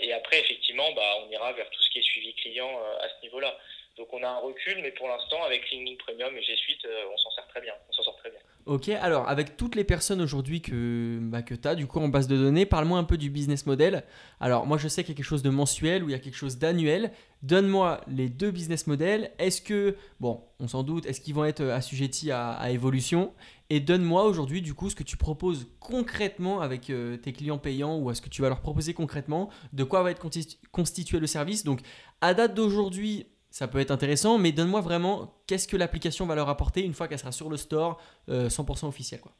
[0.00, 3.22] et après, effectivement, bah, on ira vers tout ce qui est suivi client à ce
[3.22, 3.56] niveau-là.
[3.96, 7.16] Donc on a un recul, mais pour l'instant, avec Cleaning Premium et G Suite, on
[7.16, 7.72] s'en sert très bien.
[7.88, 8.40] On s'en sort très bien.
[8.66, 12.08] Ok, alors avec toutes les personnes aujourd'hui que, bah, que tu as du coup en
[12.08, 14.04] base de données, parle-moi un peu du business model.
[14.40, 16.18] Alors moi je sais qu'il y a quelque chose de mensuel ou il y a
[16.18, 17.12] quelque chose d'annuel.
[17.42, 19.32] Donne-moi les deux business models.
[19.38, 23.34] Est-ce que, bon, on s'en doute, est-ce qu'ils vont être assujettis à, évolution?
[23.68, 27.98] Et donne-moi aujourd'hui du coup ce que tu proposes concrètement avec euh, tes clients payants
[27.98, 30.26] ou à ce que tu vas leur proposer concrètement, de quoi va être
[30.72, 31.64] constitué le service?
[31.64, 31.80] Donc
[32.22, 36.48] à date d'aujourd'hui, ça peut être intéressant, mais donne-moi vraiment qu'est-ce que l'application va leur
[36.48, 39.20] apporter une fois qu'elle sera sur le store 100% euh, officiel.
[39.20, 39.30] Quoi.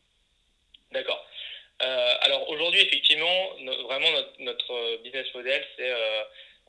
[0.92, 1.20] D'accord.
[1.83, 3.50] Euh, alors aujourd'hui, effectivement,
[3.83, 4.07] vraiment
[4.38, 5.92] notre, euh, business model, c'est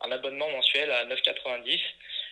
[0.01, 1.79] un abonnement mensuel à 9,90.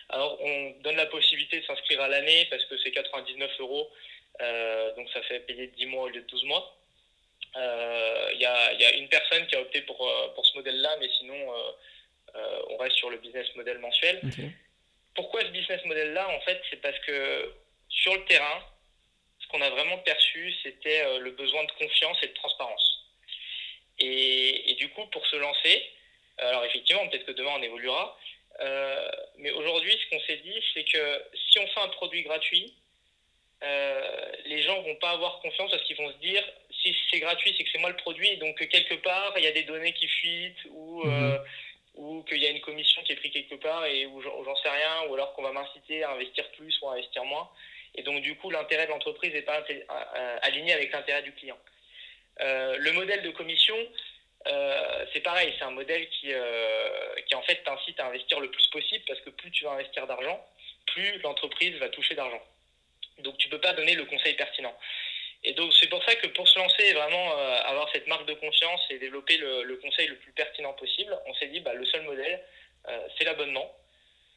[0.08, 3.88] Alors on donne la possibilité de s'inscrire à l'année parce que c'est 99 euros,
[4.96, 6.76] donc ça fait payer 10 mois au lieu de 12 mois.
[7.54, 11.36] Il y, a, une personne qui a opté pour, pour ce modèle-là, mais sinon
[12.68, 14.20] on reste sur le business model mensuel
[15.14, 17.54] pourquoi ce business model-là En fait, c'est parce que
[17.88, 18.64] sur le terrain,
[19.38, 23.00] ce qu'on a vraiment perçu, c'était euh, le besoin de confiance et de transparence.
[23.98, 25.90] Et, du coup, pour se lancer,
[26.38, 28.18] alors effectivement, peut-être que demain on évoluera,
[28.60, 32.74] euh, mais aujourd'hui, ce qu'on s'est dit, c'est que si on fait un produit gratuit,
[33.62, 36.42] euh, les gens vont pas avoir confiance parce qu'ils vont se dire
[36.82, 39.52] si c'est gratuit, c'est que c'est moi le produit, donc quelque part il y a
[39.52, 41.38] des données qui fuitent ou mhm
[41.94, 44.68] ou qu'il y a une commission qui est prise quelque part et où j'en sais
[44.68, 47.48] rien, ou alors qu'on va m'inciter à investir plus ou à investir moins.
[47.94, 49.64] Et donc, du coup, l'intérêt de l'entreprise n'est pas
[50.42, 51.58] aligné avec l'intérêt du client.
[52.40, 53.76] Euh, le modèle de commission,
[54.48, 58.50] euh, c'est pareil, c'est un modèle qui, euh, qui en fait t'incite à investir le
[58.50, 60.44] plus possible parce que plus tu vas investir d'argent,
[60.86, 62.42] plus l'entreprise va toucher d'argent.
[63.18, 64.76] Donc, tu ne peux pas donner le conseil pertinent.
[65.44, 68.26] Et donc c'est pour ça que pour se lancer et vraiment euh, avoir cette marque
[68.26, 71.84] de confiance et développer le, conseil le plus pertinent possible, on s'est dit bah, le
[71.84, 72.42] seul modèle,
[72.88, 73.70] euh, c'est l'abonnement,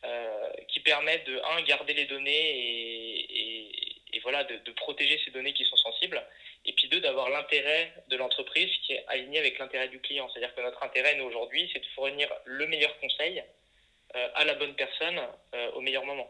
[0.03, 3.25] euh, qui permet de, un, garder les données
[4.13, 6.21] et, voilà, de, de, protéger ces données qui sont sensibles,
[6.65, 10.27] et puis deux, d'avoir l'intérêt de l'entreprise qui est aligné avec l'intérêt du client.
[10.29, 13.41] C'est-à-dire que notre intérêt, nous, aujourd'hui, c'est de fournir le meilleur conseil
[14.13, 15.21] à la bonne personne
[15.75, 16.27] au meilleur moment.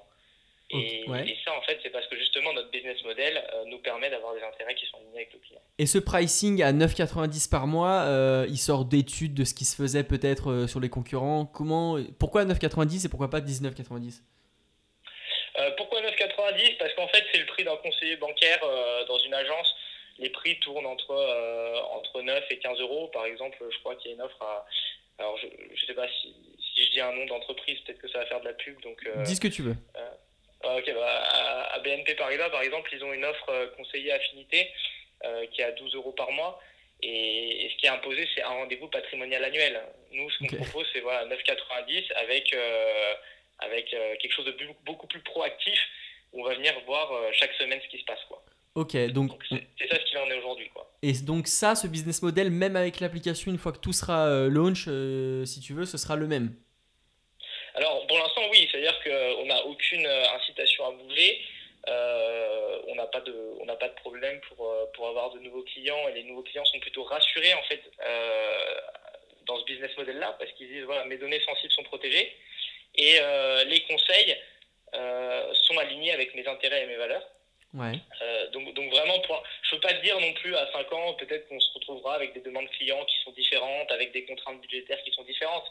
[0.71, 4.33] Et, ça, en fait, c'est parce que justement, notre business model euh, nous permet d'avoir
[4.33, 5.61] des intérêts qui sont alignés avec le client.
[5.77, 9.77] Et ce pricing à 9,90 par mois, euh, il sort d'études de ce qui se
[9.77, 11.45] faisait peut-être euh, sur les concurrents.
[11.45, 14.21] Comment, pourquoi 9,90 et pourquoi pas 19,90
[15.77, 18.59] Pourquoi 9,90 Parce qu'en fait, c'est le prix d'un conseiller bancaire
[19.07, 19.73] dans une agence.
[20.19, 21.13] Les prix tournent entre,
[21.93, 23.07] entre 9 et 15 euros.
[23.13, 24.65] Par exemple, je crois qu'il y a une offre à.
[25.19, 28.19] Alors, je ne sais pas si, si, je dis un nom d'entreprise, peut-être que ça
[28.19, 28.79] va faire de la pub.
[28.81, 29.75] Donc, Dis ce que tu veux.
[30.63, 31.23] Ah, ok, bah,
[31.73, 34.69] à, BNP Paribas, par exemple, ils ont une offre euh, conseiller affinité
[35.25, 36.59] euh, qui est à 12 euros par mois.
[37.03, 39.79] Et, ce qui est imposé, c'est un rendez-vous patrimonial annuel.
[40.11, 43.13] Nous, ce qu'on propose, c'est voilà, 9,90 avec, euh,
[43.59, 45.79] avec quelque chose de beaucoup plus proactif
[46.33, 48.19] où on va venir voir chaque semaine ce qui se passe.
[48.27, 48.43] Quoi.
[48.75, 49.31] Ok, donc.
[49.49, 50.69] c'est ça ce qu'il en est aujourd'hui.
[50.69, 50.91] Quoi.
[51.03, 54.89] Et donc, ça, ce business model, même avec l'application, une fois que tout sera launch,
[55.45, 56.55] si tu veux, ce sera le même?
[57.77, 58.67] Alors, pour l'instant, oui.
[58.71, 61.41] C'est-à-dire qu'on n'a aucune incitation à bouger.
[61.87, 64.59] on n'a pas de on n'a pas de problème pour
[64.93, 67.81] pour avoir de nouveaux clients et les nouveaux clients sont plutôt rassurés en fait
[69.45, 72.35] dans ce business model là parce qu'ils disent voilà mes données sensibles sont protégées
[72.95, 73.19] et
[73.67, 74.35] les conseils
[75.65, 77.25] sont alignés avec mes intérêts et mes valeurs
[78.21, 80.91] euh, donc, donc vraiment, pour, je ne peux pas te dire non plus à 5
[80.93, 84.61] ans, peut-être qu'on se retrouvera avec des demandes clients qui sont différentes, avec des contraintes
[84.61, 85.65] budgétaires qui sont différentes.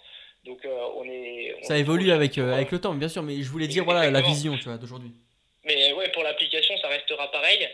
[0.46, 1.56] Donc euh, on est.
[1.62, 4.20] ça évolue avec, euh, avec le temps, bien sûr, mais je voulais dire voilà la
[4.20, 5.10] vision d'aujourd'hui.
[5.64, 7.68] Mais ouais, pour l'application, ça restera pareil.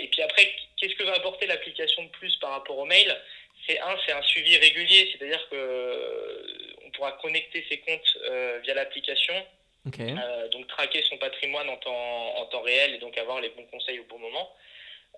[0.00, 3.16] et puis après, qu'est-ce que va apporter l'application de plus par rapport au mail?
[3.66, 8.18] C'est un, c'est un suivi régulier, c'est-à-dire que on pourra connecter ses comptes
[8.64, 9.34] via l'application
[10.00, 13.66] euh, donc traquer son patrimoine en temps, en temps réel et donc avoir les bons
[13.70, 14.50] conseils au bon moment.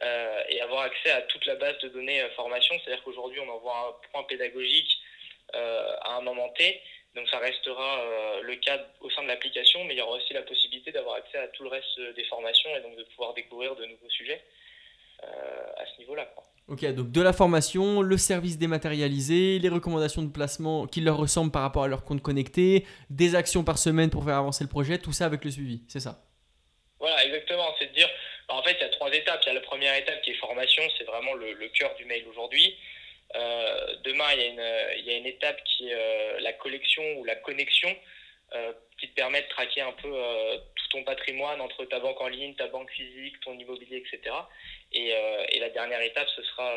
[0.03, 2.75] Euh, et avoir accès à toute la base de données euh, formation.
[2.79, 4.98] C'est-à-dire qu'aujourd'hui, on envoie un point pédagogique
[5.55, 6.81] à un moment T.
[7.15, 8.03] Donc ça restera
[8.43, 11.39] le cas au sein de l'application, mais il y aura aussi la possibilité d'avoir accès
[11.39, 14.43] à tout le reste des formations et donc de pouvoir découvrir de nouveaux sujets
[15.23, 16.29] à ce niveau-là.
[16.69, 21.51] Ok, donc de la formation, le service dématérialisé, les recommandations de placement qui leur ressemblent
[21.51, 24.99] par rapport à leur compte connecté, des actions par semaine pour faire avancer le projet,
[24.99, 26.21] tout ça avec le suivi, c'est ça?
[27.01, 27.75] Voilà, exactement.
[27.79, 28.09] C'est de dire,
[28.49, 29.41] bah, en fait, il y a trois étapes.
[29.45, 32.25] Il y a la première étape qui est formation, c'est vraiment le, cœur du mail
[32.29, 32.77] aujourd'hui.
[33.37, 36.53] Euh, demain, il y, a une, il y, a une, étape qui est euh, la
[36.55, 37.95] collection ou la connexion
[38.55, 40.11] euh, qui te permet de traquer un peu
[40.75, 44.35] tout ton patrimoine entre ta banque en ligne, ta banque physique, ton immobilier, etc.
[44.93, 45.13] Et,
[45.61, 46.73] la dernière étape, ce sera,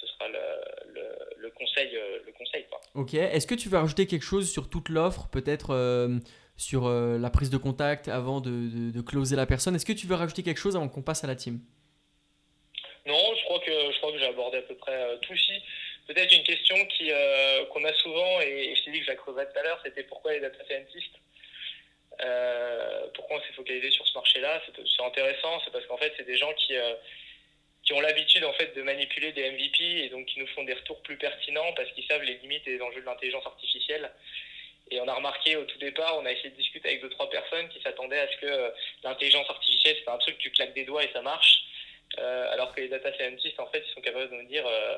[0.00, 1.92] ce sera le, conseil.
[2.26, 2.80] Le conseil quoi.
[2.94, 3.14] Ok.
[3.14, 6.10] Est-ce que tu veux rajouter quelque chose sur toute l'offre, peut-être
[6.56, 9.76] sur la prise de contact avant de, de, closer la personne?
[9.76, 11.60] Est-ce que tu veux rajouter quelque chose avant qu'on passe à la team?
[13.06, 15.62] Non, je crois que, je crois que j'ai abordé à peu près tout ici.
[16.06, 17.10] Peut-être une question qui,
[17.70, 20.02] qu'on a souvent, et, je t'ai dit que je la creuserais tout à l'heure, c'était
[20.02, 21.16] pourquoi les data scientists
[23.14, 24.60] Pourquoi on s'est focalisé sur ce marché-là?
[24.66, 26.74] C'est intéressant, c'est parce qu'en fait, c'est des gens qui
[27.84, 30.72] qui ont l'habitude en fait de manipuler des MVP et donc qui nous font des
[30.72, 34.10] retours plus pertinents parce qu'ils savent les limites et les enjeux de l'intelligence artificielle.
[34.90, 37.28] Et on a remarqué au tout départ, on a essayé de discuter avec deux trois
[37.30, 38.70] personnes qui s'attendaient à ce que euh,
[39.02, 41.64] l'intelligence artificielle c'est un truc tu claques des doigts et ça marche.
[42.18, 44.96] Euh, alors que les data scientists, en fait, ils sont capables de nous dire euh,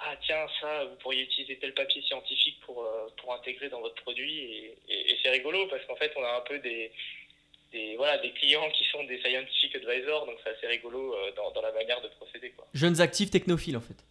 [0.00, 2.86] Ah, tiens, ça, vous pourriez utiliser tel papier scientifique pour,
[3.18, 4.38] pour intégrer dans votre produit.
[4.38, 6.90] Et, et c'est rigolo parce qu'en fait, on a un peu des,
[7.72, 11.50] des, voilà, des clients qui sont des scientific advisors, donc c'est assez rigolo euh, dans,
[11.52, 12.50] dans, la manière de procéder.
[12.56, 12.66] Quoi.
[12.74, 14.04] Jeunes actifs technophiles en fait.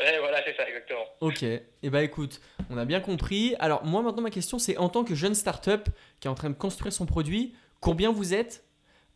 [0.00, 1.06] Ouais, voilà, c'est ça, exactement.
[1.20, 3.56] Ok, et eh bah ben, écoute, on a bien compris.
[3.58, 5.88] Alors moi maintenant ma question c'est en tant que jeune startup
[6.20, 8.64] qui est en train de construire son produit, combien vous êtes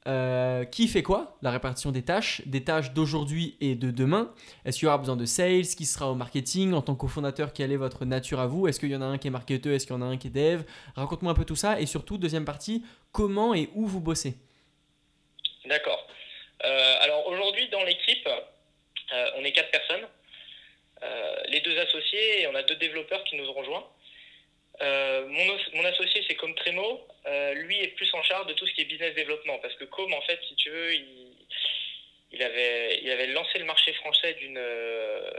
[0.09, 4.35] euh, qui fait quoi La répartition des tâches, des tâches d'aujourd'hui et de demain?
[4.65, 7.53] Est-ce qu'il y aura besoin de sales Qui sera au marketing En tant que cofondateur,
[7.53, 8.67] quelle est votre nature à vous?
[8.67, 10.17] Est-ce qu'il y en a un qui est marketeur Est-ce qu'il y en a un
[10.17, 10.63] qui est dev?
[10.97, 11.81] Raconte-moi un peu tout ça.
[11.81, 14.35] Et surtout, deuxième partie, comment et où vous bossez
[15.67, 16.09] D'accord.
[16.65, 20.07] Euh, alors aujourd'hui, dans l'équipe, euh, on est quatre personnes.
[21.49, 23.85] les deux associés et on a deux développeurs qui nous ont rejoints.
[24.81, 27.07] Euh, mon, associé, c'est Com Tremo.
[27.27, 29.59] Euh, lui est plus en charge de tout ce qui est business développement.
[29.59, 33.93] Parce que Com, en fait, si tu veux, il, avait, il avait lancé le marché
[33.95, 35.31] français d'une euh,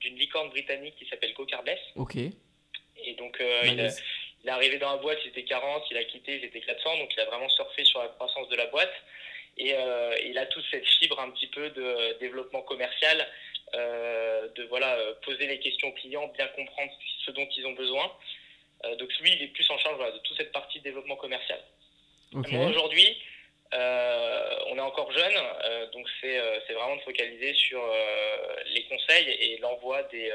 [0.00, 1.80] d'une licorne britannique qui s'appelle GoCardless.
[1.96, 2.16] Ok.
[2.16, 6.44] Et donc, il, est arrivé dans la boîte, il était 40, il a quitté, il
[6.44, 6.98] était 400.
[6.98, 8.92] Donc, il a vraiment surfé sur la croissance de la boîte.
[9.56, 9.74] Et
[10.24, 13.26] il a toute cette fibre un petit peu de développement commercial.
[13.72, 16.92] de voilà poser les questions aux clients, bien comprendre
[17.24, 18.12] ce dont ils ont besoin.
[18.84, 21.60] Euh, donc lui, il est plus en charge de toute cette partie de développement commercial.
[22.34, 23.16] aujourd'hui,
[23.74, 27.82] euh, on est encore jeune, euh, donc c'est vraiment de focaliser sur
[28.72, 30.32] les conseils et l'envoi des,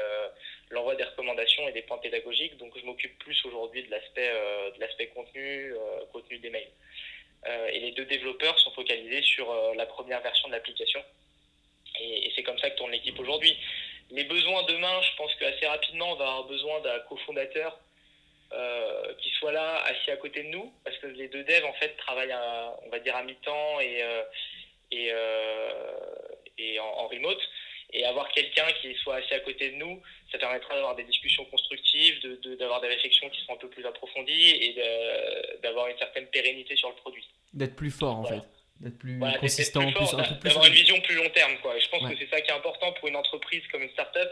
[0.70, 2.56] l'envoi des recommandations et des points pédagogiques.
[2.58, 4.32] Donc je m'occupe plus aujourd'hui de l'aspect
[4.76, 5.74] de l'aspect contenu,
[6.12, 6.70] contenu des mails.
[7.72, 11.02] et les deux développeurs sont focalisés sur la première version de l'application.
[12.00, 13.56] Et, et c'est comme ça que tourne l'équipe aujourd'hui.
[14.10, 17.78] Les besoins demain, je pense qu'assez rapidement, on va avoir besoin d'un cofondateur
[18.52, 21.72] euh, qui soit là, assis à côté de nous, parce que les deux devs en
[21.74, 24.22] fait travaillent, à, on va dire à mi-temps et, euh,
[24.90, 25.72] et, euh,
[26.58, 27.40] et en, remote.
[27.92, 30.02] Et avoir quelqu'un qui soit assis à côté de nous,
[30.32, 32.20] ça permettra d'avoir des discussions constructives,
[32.58, 34.76] d'avoir de, des réflexions qui seront un peu plus approfondies et
[35.62, 37.26] d'avoir une certaine pérennité sur le produit.
[37.52, 38.42] D'être plus fort en fait
[38.80, 39.90] d'être plus consistant,
[40.42, 41.56] d'avoir une vision plus long terme.
[41.62, 41.78] Quoi.
[41.78, 44.28] je pense que c'est ça qui est important pour une entreprise comme une startup.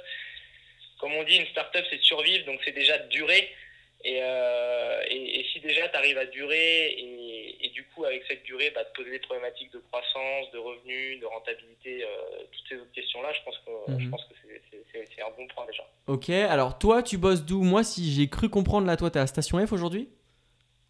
[0.98, 3.52] Comme on dit, une startup c'est de survivre, donc c'est déjà de durer.
[4.04, 6.96] Euh, et, et, si déjà tu arrives à durer
[7.60, 11.20] et, du coup avec cette durée, bah, te poser des problématiques de croissance, de revenus,
[11.20, 14.10] de rentabilité, euh, toutes ces autres questions-là, je pense que, je mhm.
[14.10, 14.34] pense que
[14.92, 15.84] c'est un bon point déjà.
[16.06, 17.62] Ok, alors toi tu bosses d'où?
[17.62, 20.08] Moi si j'ai cru comprendre là, toi tu es à Station F aujourd'hui?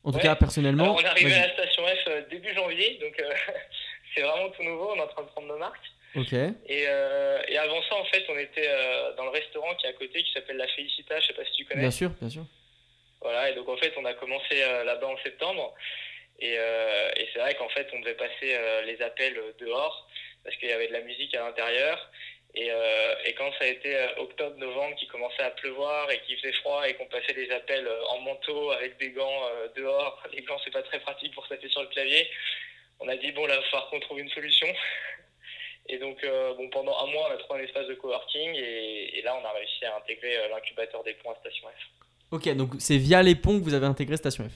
[0.04, 0.96] En tout cas, personnellement.
[0.96, 3.22] on est arrivé à la station F début janvier, donc
[4.14, 4.90] c'est vraiment tout nouveau.
[4.92, 5.86] On est en train de prendre nos marques.
[6.16, 6.32] Ok.
[6.32, 8.68] Et, et avant ça, en fait, on était
[9.16, 11.20] dans le restaurant qui est à côté, qui s'appelle La Félicita.
[11.20, 11.82] Je sais pas si tu connais.
[11.82, 12.44] Bien sûr, bien sûr.
[13.22, 15.74] Voilà, et donc en fait, on a commencé là-bas en septembre.
[16.40, 20.08] Et, et c'est vrai qu'en fait, on devait passer les appels dehors
[20.44, 22.10] parce qu'il y avait de la musique à l'intérieur.
[22.54, 26.52] Et, euh, quand ça a été euh, octobre-novembre, qui commençait à pleuvoir et qui faisait
[26.52, 29.42] froid et qu'on passait des appels euh, en manteau avec des gants
[29.74, 32.28] dehors, les gants c'est pas très pratique pour taper sur le clavier,
[33.00, 34.68] on a dit bon là il va falloir qu'on trouve une solution.
[35.88, 36.24] Et donc
[36.56, 39.44] bon pendant un mois on a trouvé un espace de coworking et, et là on
[39.44, 42.11] a réussi à intégrer l'incubateur des ponts à Station F.
[42.32, 44.52] Ok donc c'est via les ponts que vous avez intégré Station F.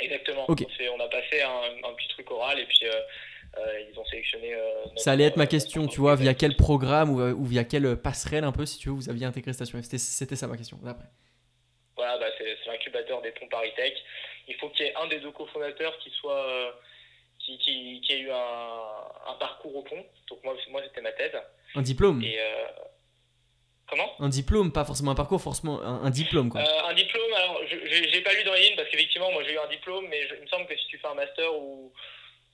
[0.00, 0.46] Exactement.
[0.48, 2.86] On, on, a passé un, un, petit truc oral et puis
[3.56, 4.54] euh, ils ont sélectionné.
[4.54, 8.44] Euh, ça allait être ma question, tu vois, via quel programme ou, via quelle passerelle
[8.44, 9.86] un peu, si tu veux, vous aviez intégré Station F.
[9.86, 10.78] C'était ça ma question.
[10.86, 11.06] Après.
[11.96, 13.72] Voilà, bah, c'est l'incubateur des ponts Paris
[14.46, 16.70] Il faut qu'il y ait un des deux cofondateurs qui soit euh,
[17.40, 20.04] qui, qui, qui, ait eu un, un, parcours au pont.
[20.30, 21.32] Donc moi, moi c'était ma thèse.
[21.74, 22.22] Un diplôme.
[22.22, 22.38] Et
[23.88, 26.60] comment Un diplôme, pas forcément un parcours, forcément un, diplôme quoi.
[26.60, 27.32] un diplôme.
[27.36, 30.20] Alors, j'ai pas lu dans les lignes parce qu'effectivement, moi j'ai eu un diplôme, mais
[30.36, 31.92] il me semble que si tu fais un master ou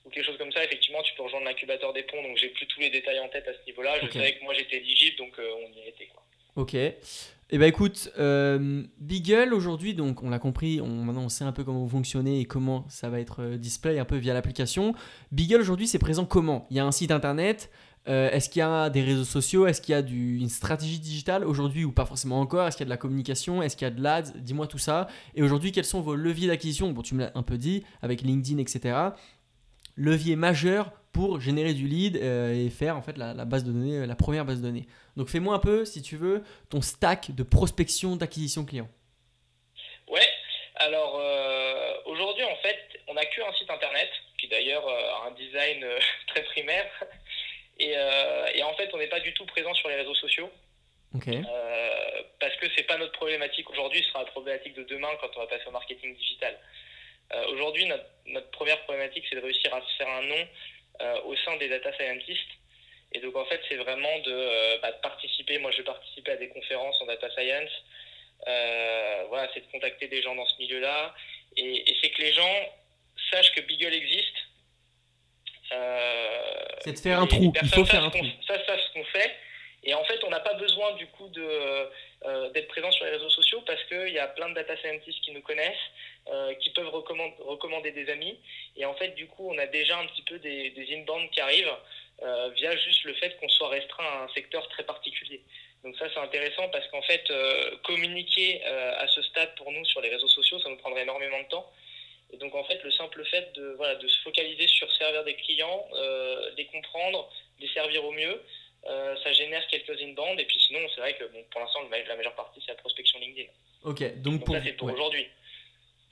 [0.05, 2.21] ou quelque chose comme ça, effectivement, tu peux rejoindre l'incubateur des ponts.
[2.21, 3.95] Donc, j'ai plus tous les détails en tête à ce niveau-là.
[4.01, 6.07] Je savais que moi, j'étais éligible, donc euh, on y était.
[6.13, 6.23] Quoi.
[6.55, 6.75] Ok.
[7.51, 11.51] Eh ben écoute, euh, Beagle aujourd'hui, donc on l'a compris, on, maintenant on sait un
[11.51, 14.95] peu comment vous fonctionnez et comment ça va être euh, display un peu via l'application.
[15.31, 16.65] Beagle aujourd'hui, c'est présent comment?
[16.71, 17.69] Il y a un site internet.
[18.07, 19.65] Est-ce qu'il y a des réseaux sociaux?
[19.65, 22.67] Est-ce qu'il y a une stratégie digitale aujourd'hui ou pas forcément encore?
[22.67, 23.63] Est-ce qu'il y a de la communication?
[23.63, 24.31] Est-ce qu'il y a de l'ads?
[24.35, 25.07] Dis-moi tout ça.
[25.33, 26.91] Et aujourd'hui, quels sont vos leviers d'acquisition?
[26.91, 29.11] Bon, tu me l'as un peu dit avec LinkedIn, etc
[29.97, 33.99] levier majeur pour générer du lead euh, et faire en fait la, base de données,
[33.99, 34.85] euh, la première base de données.
[35.15, 38.89] Donc fais-moi un peu, si tu veux, ton stack de prospection d'acquisition client.
[40.09, 40.27] Ouais,
[40.75, 45.85] alors euh, aujourd'hui en fait, on n'a qu'un site internet qui d'ailleurs a un design
[46.27, 46.85] très primaire
[47.79, 47.91] et,
[48.55, 50.51] et, en fait on n'est pas du tout présent sur les réseaux sociaux.
[52.39, 55.39] parce que c'est pas notre problématique aujourd'hui, ce sera la problématique de demain quand on
[55.39, 56.57] va passer au marketing digital.
[57.33, 60.47] Euh, aujourd'hui, notre, première problématique, c'est de réussir à se faire un nom
[61.01, 62.51] euh, au sein des data scientists.
[63.13, 65.57] Et donc, en fait, c'est vraiment de, euh, bah, participer.
[65.57, 67.71] Moi, je vais participer à des conférences en data science.
[69.29, 71.15] voilà, c'est de contacter des gens dans ce milieu-là.
[71.57, 72.73] Et, c'est que les gens
[73.31, 74.35] sachent que Beagle existe.
[76.81, 77.53] C'est de faire un trou.
[77.61, 78.25] Il faut faire un trou.
[78.47, 79.35] Ça, ça, ce qu'on fait.
[79.85, 81.47] Et en fait, on n'a pas besoin du coup de
[82.25, 85.21] euh, d'être présent sur les réseaux sociaux parce qu'il y a plein de data scientists
[85.21, 85.75] qui nous connaissent,
[86.27, 88.39] euh, qui peuvent recommander, recommander des amis.
[88.75, 91.39] Et en fait, du coup, on a déjà un petit peu des, des inbounds qui
[91.39, 91.75] arrivent
[92.23, 95.41] euh, via juste le fait qu'on soit restreint à un secteur très particulier.
[95.83, 97.31] Donc ça, c'est intéressant parce qu'en fait,
[97.83, 101.47] communiquer à ce stade pour nous sur les réseaux sociaux, ça nous prendrait énormément de
[101.47, 101.71] temps.
[102.35, 105.35] Et donc en fait, le simple fait de, voilà, de se focaliser sur servir des
[105.35, 105.87] clients,
[106.57, 108.41] les comprendre, les servir au mieux,
[108.87, 112.15] euh, ça génère quelques inbound et puis sinon c'est vrai que bon, pour l'instant la
[112.15, 113.49] majeure partie c'est la prospection LinkedIn.
[113.83, 115.27] Ok, donc, pour, pour aujourd'hui.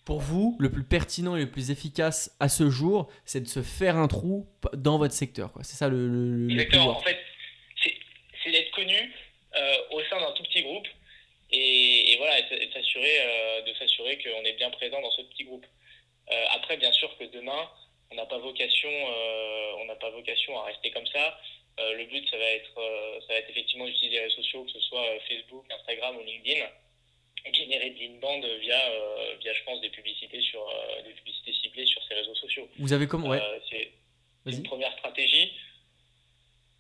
[0.06, 3.62] Pour vous, le plus pertinent et le plus efficace à ce jour, c'est de se
[3.62, 5.52] faire un trou dans votre secteur.
[5.62, 6.98] C'est ça le, le Exactement.
[6.98, 7.18] en fait,
[7.84, 9.14] c'est d'être connu
[9.56, 10.88] euh, au sein d'un tout petit groupe
[11.52, 15.66] et, voilà, et euh, de s'assurer qu'on est bien présent dans ce petit groupe.
[16.52, 17.70] Après, bien sûr que demain,
[18.12, 18.90] on n'a pas vocation,
[19.80, 21.38] on n'a pas vocation à rester comme ça.
[21.80, 24.64] Euh, le but, ça va être, euh, ça va être effectivement d'utiliser les réseaux sociaux,
[24.64, 26.66] que ce soit euh, Facebook, Instagram ou LinkedIn,
[27.46, 28.80] et générer de l'inbound via,
[29.42, 30.66] via, je pense, des publicités, sur,
[31.04, 32.70] des publicités ciblées sur ces réseaux sociaux.
[32.80, 33.42] Vous avez comment ouais.
[33.70, 33.92] C'est
[34.52, 35.52] une première stratégie.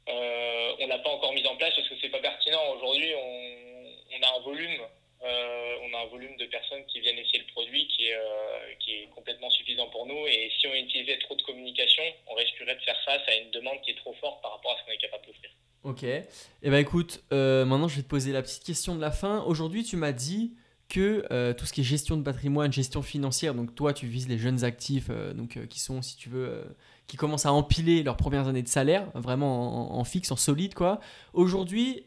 [0.07, 2.61] on n'a pas encore mis en place parce que c'est pas pertinent.
[2.77, 4.81] Aujourd'hui, on, on, a un volume
[5.23, 8.73] euh, on a un volume de personnes qui viennent essayer le produit qui est, euh,
[8.79, 10.27] qui est complètement suffisant pour nous.
[10.27, 13.79] Et si on utilisait trop de communication, on risquerait de faire face à une demande
[13.85, 15.49] qui est trop forte par rapport à ce qu'on est capable d'offrir.
[15.83, 16.03] Ok.
[16.03, 16.23] Et
[16.63, 19.43] eh ben écoute, euh, maintenant je vais te poser la petite question de la fin.
[19.43, 20.55] Aujourd'hui, tu m'as dit
[20.89, 24.37] que tout ce qui est gestion de patrimoine, gestion financière, donc toi tu vises les
[24.37, 26.63] jeunes actifs, donc qui sont, si tu veux,
[27.07, 30.75] qui commencent à empiler leurs premières années de salaire, vraiment en, en fixe, en solide
[30.75, 30.99] quoi.
[31.33, 32.05] Aujourd'hui,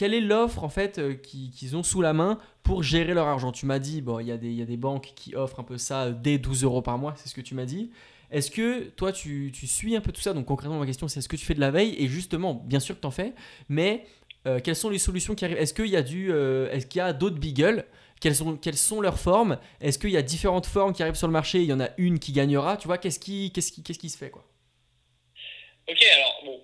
[0.00, 3.52] quelle est l'offre en fait euh, qu'ils ont sous la main pour gérer leur argent?
[3.52, 6.38] Tu m'as dit, bon, il y, a des, banques qui offrent un peu ça dès
[6.38, 7.90] 12 euros par mois, c'est ce que tu m'as dit.
[8.30, 10.32] Est-ce que toi, tu, suis un peu tout ça?
[10.32, 11.96] Donc concrètement, ma question, c'est est-ce que tu fais de la veille?
[11.98, 13.34] Et justement, bien sûr que tu en fais,
[13.68, 14.06] mais
[14.46, 15.58] euh, quelles sont les solutions qui arrivent?
[15.58, 17.84] Est-ce qu'il y a, euh, d'autres Beagle
[18.22, 19.58] quelles sont, leurs formes?
[19.82, 21.60] Est-ce qu'il y a différentes formes qui arrivent sur le marché?
[21.60, 26.42] Il y en a une qui gagnera Tu vois, qu'est-ce qui, se fait Ok, alors
[26.46, 26.60] bon,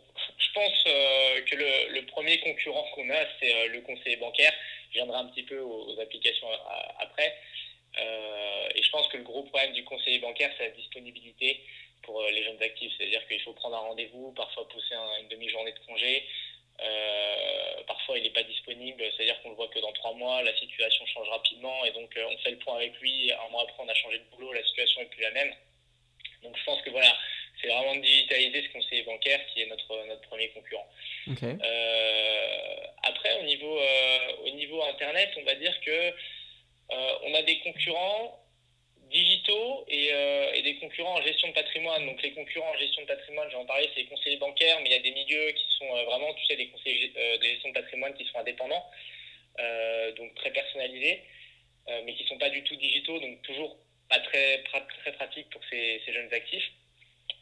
[0.56, 4.52] pense euh, que le, premier concurrent qu'on a, c'est euh, le conseiller bancaire.
[4.88, 6.48] Je viendrai un petit peu aux, applications
[6.98, 7.36] après.
[7.98, 11.60] Euh, et je pense que le gros problème du conseiller bancaire, c'est la disponibilité
[12.02, 12.92] pour les jeunes actifs.
[12.96, 16.24] C'est-à-dire qu'il faut prendre un rendez-vous, parfois pousser une demi-journée de congé.
[17.86, 21.04] parfois, il n'est pas disponible, c'est-à-dire qu'on le voit que dans trois mois, la situation
[21.06, 23.30] change rapidement et donc on fait le point avec lui.
[23.32, 25.52] Un mois après, on a changé de boulot, la situation n'est plus la même.
[26.42, 27.12] Donc je pense que voilà,
[27.66, 30.88] c'est vraiment de digitaliser ce conseiller bancaire qui est notre, notre premier concurrent.
[31.42, 37.42] Euh, après, au niveau, euh, au niveau Internet, on va dire que euh, on a
[37.42, 38.42] des concurrents
[39.10, 40.10] digitaux et,
[40.54, 42.06] et, des concurrents en gestion de patrimoine.
[42.06, 44.92] Donc les concurrents en gestion de patrimoine, j'en parlais, c'est les conseillers bancaires, mais il
[44.92, 48.14] y a des milieux qui sont vraiment, tu sais, des conseillers de gestion de patrimoine
[48.14, 48.84] qui sont indépendants,
[50.16, 51.22] donc très personnalisés,
[52.04, 53.76] mais qui ne sont pas du tout digitaux, donc toujours
[54.08, 56.68] pas très, très pratique pour ces, ces jeunes actifs.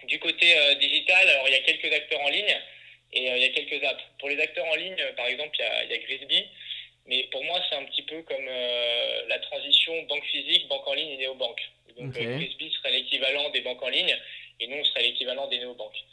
[0.03, 2.57] Du côté euh, digital, alors il y a quelques acteurs en ligne
[3.13, 4.03] et euh, il y a quelques apps.
[4.19, 6.45] Pour les acteurs en ligne, par exemple, il y a, il y a Grisby,
[7.07, 10.95] mais pour moi, c'est un petit peu comme euh, la transition banque physique, banque en
[10.95, 11.63] ligne et néobanque.
[11.97, 14.17] Donc Grisby serait l'équivalent des banques en ligne
[14.61, 16.05] et nous, on serait l'équivalent des néobanques.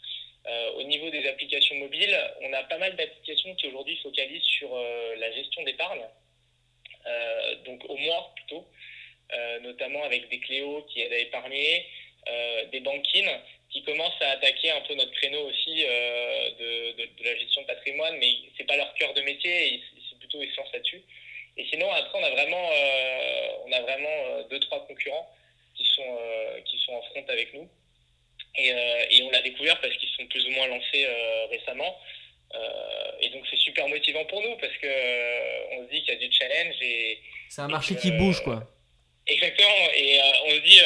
[0.75, 4.75] au niveau des applications mobiles, on a pas mal d'applications qui aujourd'hui focalisent sur
[5.17, 6.03] la gestion d'épargne,
[7.65, 8.67] donc au mois plutôt,
[9.61, 11.87] notamment avec des Cléo qui aident à épargner,
[12.71, 13.39] des banquines
[13.71, 17.67] qui commencent à attaquer un peu notre créneau aussi euh, de, de, la gestion de
[17.67, 21.01] patrimoine, mais c'est pas leur cœur de métier, et c'est plutôt essence là-dessus.
[21.57, 25.29] Et sinon, après, on a vraiment, euh, on a vraiment euh, deux, trois concurrents
[25.75, 26.17] qui sont,
[26.65, 27.67] qui sont en front avec nous.
[28.57, 31.07] Et, et on l'a découvert parce qu'ils sont plus ou moins lancés
[31.49, 31.97] récemment.
[33.21, 36.27] et donc, c'est super motivant pour nous parce que on se dit qu'il y a
[36.27, 36.75] du challenge.
[36.81, 37.19] et
[37.49, 38.63] C'est un marché qui bouge, quoi.
[39.25, 39.89] Exactement.
[39.95, 40.81] Et on se dit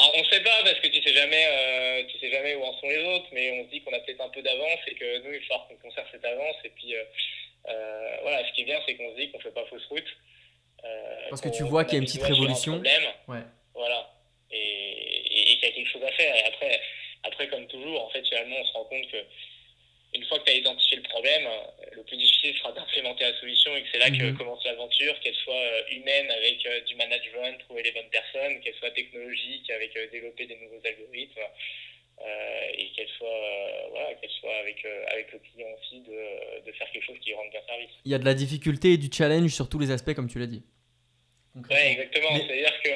[0.00, 2.72] alors on sait pas parce que tu sais jamais, euh, tu sais jamais où en
[2.80, 5.18] sont les autres, mais on se dit qu'on a peut-être un peu d'avance et que
[5.24, 6.56] nous il va falloir qu'on conserve cette avance.
[6.64, 7.04] Et puis euh,
[7.68, 10.16] euh, voilà, ce qui est bien, c'est qu'on se dit qu'on fait pas fausse route.
[11.30, 12.82] parce que tu vois qu'il y a une petite révolution.
[13.28, 13.42] Ouais.
[13.74, 14.10] Voilà.
[14.50, 16.34] Et, et, qu'il y a quelque chose à faire.
[16.34, 16.80] Et après,
[17.22, 19.24] après comme toujours, en fait, finalement, on se rend compte que
[20.12, 21.48] une fois que tu as identifié le problème,
[21.92, 24.36] le plus difficile sera d'implémenter la solution et que c'est là que mhm.
[24.36, 28.74] commence l'aventure, qu'elle soit euh, humaine avec euh, du management, trouver les bonnes personnes, qu'elle
[28.74, 31.40] soit technologique avec euh, développer des nouveaux algorithmes
[32.76, 37.06] et qu'elle soit, voilà, qu'elle soit avec, avec le client aussi de, de, faire quelque
[37.06, 37.89] chose qui rende bien service.
[38.04, 40.38] Il y a de la difficulté et du challenge sur tous les aspects comme tu
[40.38, 40.62] l'as dit.
[41.54, 42.36] Oui, exactement.
[42.36, 42.90] C'est-à-dire que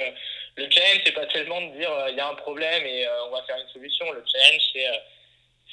[0.57, 3.43] le challenge, c'est pas tellement de dire il y a un problème et on va
[3.45, 4.11] faire une solution.
[4.13, 4.87] Le challenge, c'est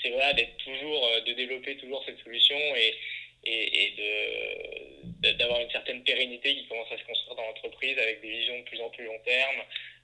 [0.01, 2.95] c'est voilà, d'être toujours, euh, de développer toujours cette solution et,
[3.43, 3.93] et,
[5.21, 8.59] de, d'avoir une certaine pérennité qui commence à se construire dans l'entreprise avec des visions
[8.59, 9.61] de plus en plus long terme,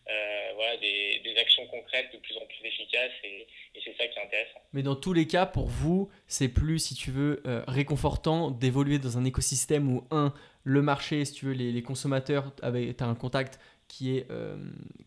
[0.10, 4.08] euh, voilà, des, des, actions concrètes de plus en plus efficaces et, et, c'est ça
[4.08, 4.60] qui est intéressant.
[4.74, 9.00] Mais dans tous les cas, pour vous, c'est plus, si tu veux, euh, réconfortant d'évoluer
[9.00, 10.34] dans un écosystème où, un,
[10.64, 14.58] le marché, si tu veux, les, les consommateurs, tu as un contact qui est euh,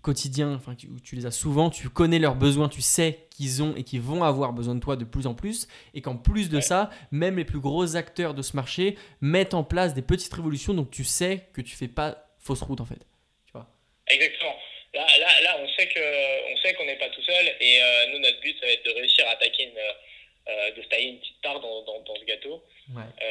[0.03, 3.75] quotidien, enfin, où tu les as souvent, tu connais leurs besoins, tu sais qu'ils ont
[3.77, 6.61] et qu'ils vont avoir besoin de toi de plus en plus, et qu'en plus de
[6.61, 10.75] ça, même les plus gros acteurs de ce marché mettent en place des petites révolutions,
[10.75, 13.07] donc tu sais que tu fais pas fausse route en fait.
[13.45, 13.69] Tu vois?
[14.09, 14.55] Exactement.
[15.01, 18.07] Là, là, là, on sait que on sait qu'on n'est pas tout seul, et euh,
[18.09, 21.21] nous notre but ça va être de réussir à attaquer une, euh, de tailler une
[21.21, 22.63] petite part dans, dans, dans ce gâteau.
[22.95, 23.27] Ouais.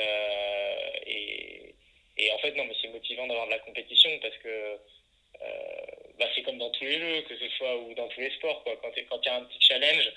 [1.05, 1.75] et,
[2.17, 4.79] et en fait non, mais c'est motivant d'avoir de la compétition parce que
[5.41, 5.47] euh,
[6.17, 8.63] bah, c'est comme dans tous les jeux, que ce soit ou dans tous les sports.
[8.63, 8.75] Quoi.
[8.81, 10.11] Quand il y a un petit challenge,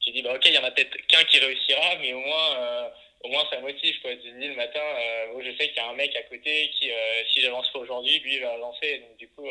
[0.00, 2.56] tu dis, bah, ok, il y en a peut-être qu'un qui réussira, mais au moins,
[2.56, 2.88] euh,
[3.24, 3.94] au moins ça motive.
[4.02, 4.12] Quoi.
[4.16, 6.70] Tu te dis le matin, euh, je sais qu'il y a un mec à côté
[6.78, 6.90] qui,
[7.32, 8.98] si j'avance pas aujourd'hui, lui, il va lancer.
[8.98, 9.46] Donc, du coup,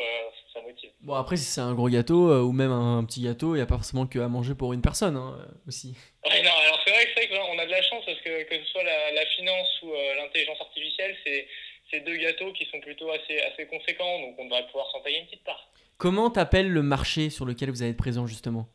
[0.52, 0.90] ça motive.
[1.00, 3.66] Bon, après, si c'est un gros gâteau ou même un, petit gâteau, il n'y a
[3.66, 5.94] pas forcément que à manger pour une personne hein, aussi.
[6.24, 8.58] Ouais, non, alors c'est vrai que, c'est qu'on a de la chance parce que que
[8.58, 11.48] ce soit la, la finance ou l'intelligence artificielle, c'est
[11.92, 15.18] c'est deux gâteaux qui sont plutôt assez, assez conséquents, donc on devrait pouvoir s'en tailler
[15.18, 15.68] une petite part.
[15.98, 18.66] Comment t'appelles le marché sur lequel vous allez être présent justement?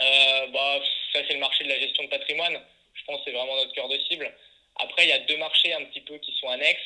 [0.00, 0.78] Euh, bah,
[1.12, 2.75] Ça c'est le marché de la gestion de patrimoine, je
[3.06, 4.32] pense que c'est vraiment notre cœur de cible.
[4.76, 6.80] Après il y a deux marchés un petit peu qui sont annexes.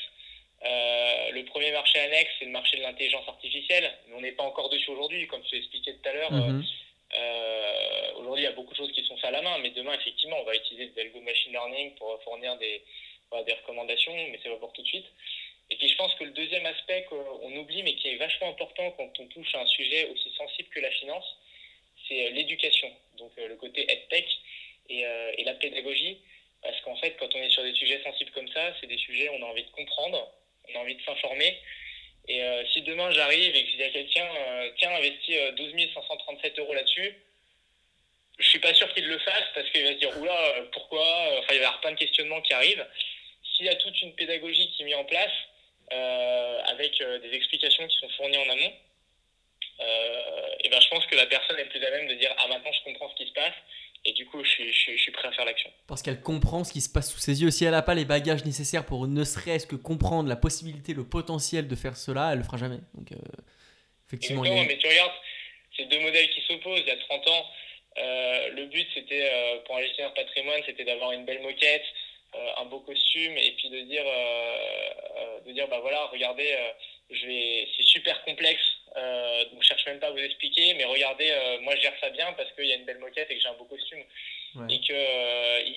[0.62, 4.68] Euh, le premier marché annexe, c'est le marché de l'intelligence artificielle, on n'est pas encore
[4.68, 6.32] dessus aujourd'hui, comme tu expliqué tout à l'heure.
[6.32, 6.64] Mhm.
[7.18, 9.70] Euh, aujourd'hui, il y a beaucoup de choses qui sont faites à la main, mais
[9.70, 12.82] demain, effectivement, on va utiliser des algos machine learning pour fournir des,
[13.46, 15.06] des recommandations, mais c'est pas pour tout de suite.
[15.70, 18.90] Et puis je pense que le deuxième aspect qu'on oublie, mais qui est vachement important
[18.96, 21.36] quand on touche à un sujet aussi sensible que la finance,
[22.08, 24.26] c'est euh, l'éducation, donc euh, le côté EdTech
[24.90, 26.18] et, euh, et la pédagogie.
[26.62, 29.30] Parce qu'en fait, quand on est sur des sujets sensibles comme ça, c'est des sujets
[29.30, 30.30] où on a envie de comprendre,
[30.68, 31.58] on a envie de s'informer.
[32.28, 34.28] Et si demain j'arrive et que je dis à quelqu'un,
[34.76, 37.14] tiens, investis 12 537 euros là-dessus,
[38.38, 41.02] je suis pas sûr qu'il le fasse parce qu'il va se dire, oula, pourquoi?
[41.38, 42.86] Enfin, il va y avoir plein de questionnements qui arrivent
[43.60, 45.32] s'il y a toute une pédagogie qui est mise en place,
[45.92, 48.72] euh, avec euh, des explications qui sont fournies en amont,
[50.62, 52.72] et ben, je pense que la personne est plus à même de dire Ah, maintenant
[52.72, 53.54] je comprends ce qui se passe.
[54.04, 55.70] Et du coup, je suis, je, suis prêt à faire l'action.
[55.86, 57.50] Parce qu'elle comprend ce qui se passe sous ses yeux.
[57.50, 61.04] Si elle n'a pas les bagages nécessaires pour ne serait-ce que comprendre la possibilité, le
[61.04, 62.78] potentiel de faire cela, elle le fera jamais.
[62.94, 63.12] Donc,
[64.08, 64.42] effectivement.
[64.42, 65.12] mais tu regardes,
[65.76, 66.80] c'est deux modèles qui s'opposent.
[66.80, 67.46] Il y a 30 ans,
[67.98, 71.84] euh, le but, c'était, euh, pour un gestionnaire patrimoine, c'était d'avoir une belle moquette,
[72.34, 74.04] euh, un beau costume, et puis de dire,
[75.46, 76.56] de dire bah voilà, regardez,
[77.10, 78.62] je vais, c'est super complexe,
[78.96, 81.32] donc je cherche même pas à vous expliquer, mais regardez,
[81.62, 83.48] moi je gère ça bien parce qu'il y a une belle moquette et que j'ai
[83.48, 84.02] un beau costume.
[84.68, 84.96] Et qu'il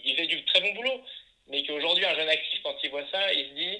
[0.03, 1.03] il fait du très bon boulot.
[1.47, 3.79] Mais qu'aujourd'hui, un jeune actif, quand il voit ça, il se dit,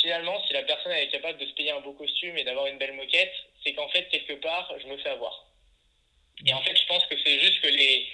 [0.00, 2.78] finalement, si la personne est capable de se payer un beau costume et d'avoir une
[2.78, 3.32] belle moquette,
[3.64, 5.46] c'est qu'en fait, quelque part, je me fais avoir.
[6.46, 8.06] Et en fait, je pense que c'est juste que les,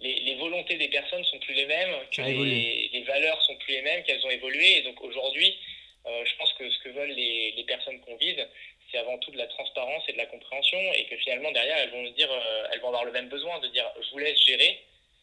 [0.00, 3.82] les, volontés des personnes sont plus les mêmes, que les, les, valeurs sont plus les
[3.82, 4.78] mêmes, qu'elles ont évolué.
[4.78, 5.58] Et donc aujourd'hui,
[6.06, 8.46] euh, je pense que ce que veulent les, les personnes qu'on vise,
[8.94, 11.90] c'est avant tout de la transparence et de la compréhension, et que finalement derrière, elles
[11.90, 14.38] vont nous dire, euh, elles vont avoir le même besoin de dire, je vous laisse
[14.46, 14.80] gérer,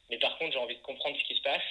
[0.09, 1.61] mais par contre, j'ai envie de comprendre ce qui se passe,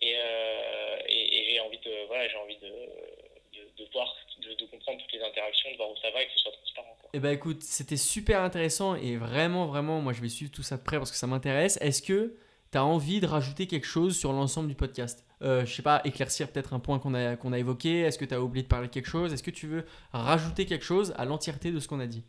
[0.00, 4.54] et, euh, et, et j'ai envie de, voilà, j'ai envie de, de, de voir, de,
[4.54, 6.96] de, comprendre toutes les interactions, de voir où ça va, et que ce soit transparent.
[7.12, 10.76] Eh ben écoute, c'était super intéressant et vraiment, vraiment, moi je vais suivre tout ça
[10.76, 11.78] de près parce que ça m'intéresse.
[11.80, 12.36] Est-ce que
[12.70, 15.25] tu as envie de rajouter quelque chose sur l'ensemble du podcast?
[15.42, 18.00] Euh, Je sais pas, éclaircir peut-être un point qu'on a, qu'on a évoqué.
[18.00, 19.32] Est-ce que tu as oublié de parler de quelque chose?
[19.32, 22.24] Est-ce que tu veux rajouter quelque chose à l'entièreté de ce qu'on a dit?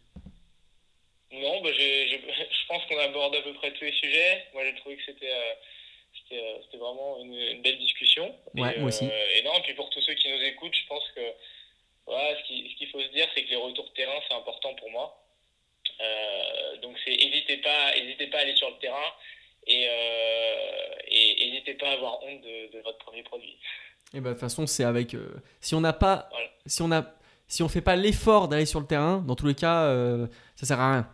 [1.32, 4.46] Non, bah je pense qu'on aborde à peu près tous les sujets.
[4.54, 5.32] Moi j'ai trouvé que c'était.
[5.32, 5.54] Euh,
[6.32, 8.36] euh, c'était vraiment une, belle discussion.
[8.56, 9.06] Ouais, et, moi aussi.
[9.06, 11.22] et non, puis pour tous ceux qui nous écoutent, je pense que
[12.06, 14.90] voilà, ce qu'il faut se dire, c'est que les retours de terrain, c'est important pour
[14.92, 15.24] moi.
[16.02, 19.14] Euh, donc, c'est n'hésitez pas, hésitez pas à aller sur le terrain
[19.68, 19.88] et
[21.68, 23.58] n'hésitez pas à avoir honte de, votre premier produit.
[24.14, 25.14] Et bah, de toute façon, c'est avec.
[25.14, 26.30] Euh, si on n'a pas.
[26.66, 27.06] Si on a.
[27.50, 30.66] Si on fait pas l'effort d'aller sur le terrain, dans tous les cas, euh, ça
[30.66, 31.10] sert à rien.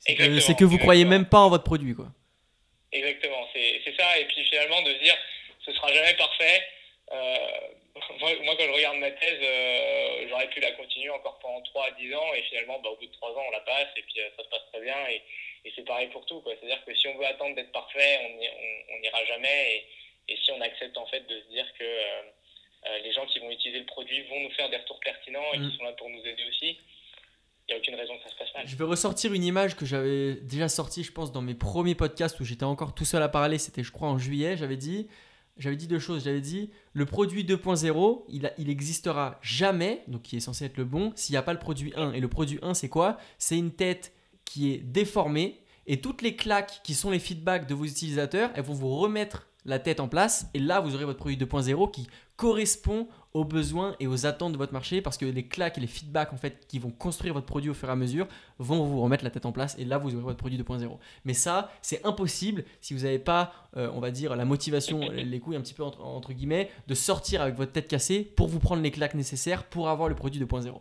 [0.00, 2.08] C'est que, que, vous croyez même pas en votre produit, quoi.
[2.90, 4.18] Exactement, c'est ça.
[4.18, 5.14] Et puis finalement, de se dire,
[5.64, 6.62] ce sera jamais parfait.
[7.12, 7.36] Euh,
[8.20, 11.90] moi, quand je regarde ma thèse, euh, j'aurais pu la continuer encore pendant 3 à
[11.92, 14.20] 10 ans et finalement, bah, au bout de 3 ans, on la passe et puis
[14.20, 14.96] euh, ça se passe très bien.
[15.08, 15.22] Et,
[15.64, 16.42] et c'est pareil pour tout.
[16.44, 18.18] C'est-à-dire que si on veut attendre d'être parfait,
[18.90, 19.86] on n'ira jamais.
[20.28, 23.38] Et, et, si on accepte en fait de se dire que euh, les gens qui
[23.38, 25.76] vont utiliser le produit vont nous faire des retours pertinents et qui mm.
[25.78, 26.78] sont là pour nous aider aussi,
[27.68, 28.66] il n'y a aucune raison que ça se passe mal.
[28.66, 32.38] Je vais ressortir une image que j'avais déjà sortie, je pense, dans mes premiers podcasts
[32.40, 33.58] où j'étais encore tout seul à parler.
[33.58, 34.56] C'était, je crois, en juillet.
[34.56, 35.08] J'avais dit
[35.58, 36.24] j'avais dit deux choses.
[36.24, 40.84] J'avais dit le produit 2.0, il, il existera jamais, donc qui est censé être le
[40.84, 42.14] bon, s'il n'y a pas le produit 1.
[42.14, 43.18] Et le produit 1, c'est quoi?
[43.38, 44.12] C'est une tête
[44.52, 48.64] qui est déformée et toutes les claques qui sont les feedbacks de vos utilisateurs, elles
[48.64, 52.06] vont vous remettre la tête en place et là vous aurez votre produit 2.0 qui
[52.36, 55.86] correspond aux besoins et aux attentes de votre marché parce que les claques et les
[55.86, 58.26] feedbacks en fait qui vont construire votre produit au fur et à mesure
[58.58, 60.98] vont vous remettre la tête en place et là vous aurez votre produit 2.0.
[61.24, 65.40] Mais ça, c'est impossible si vous n'avez pas, euh, on va dire, la motivation, les
[65.40, 68.58] couilles un petit peu entre, entre, guillemets, de sortir avec votre tête cassée pour vous
[68.58, 70.74] prendre les claques nécessaires pour avoir le produit 2.0.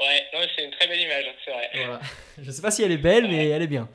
[0.00, 1.70] Ouais, c'est une très belle image, c'est vrai.
[1.74, 2.00] Voilà.
[2.42, 3.88] Je sais pas si elle est belle, mais elle est bien.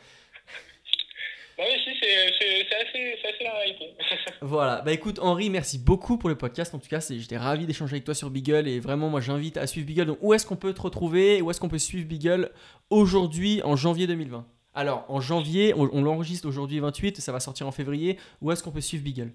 [1.58, 3.94] Bah oui, si, c'est assez, assez, la réalité.
[4.42, 6.76] voilà, bah écoute Henri, merci beaucoup pour le podcast.
[6.76, 9.66] En tout cas, j'étais ravi d'échanger avec toi sur Beagle et vraiment, moi j'invite à
[9.66, 10.06] suivre Beagle.
[10.06, 12.52] Donc, où est-ce qu'on peut te retrouver Où est-ce qu'on peut suivre Beagle
[12.90, 17.72] aujourd'hui en janvier 2020 Alors, en janvier, on, l'enregistre aujourd'hui 28, ça va sortir en
[17.72, 18.18] février.
[18.42, 19.32] Où est-ce qu'on peut suivre Beagle?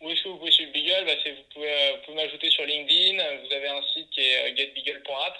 [0.00, 1.04] Où est-ce que vous pouvez suivre Beagle?
[1.04, 3.22] Bah, Vous pouvez, euh, pouvez m'ajouter sur LinkedIn.
[3.44, 5.36] Vous avez un site qui est euh, getbeagle.app.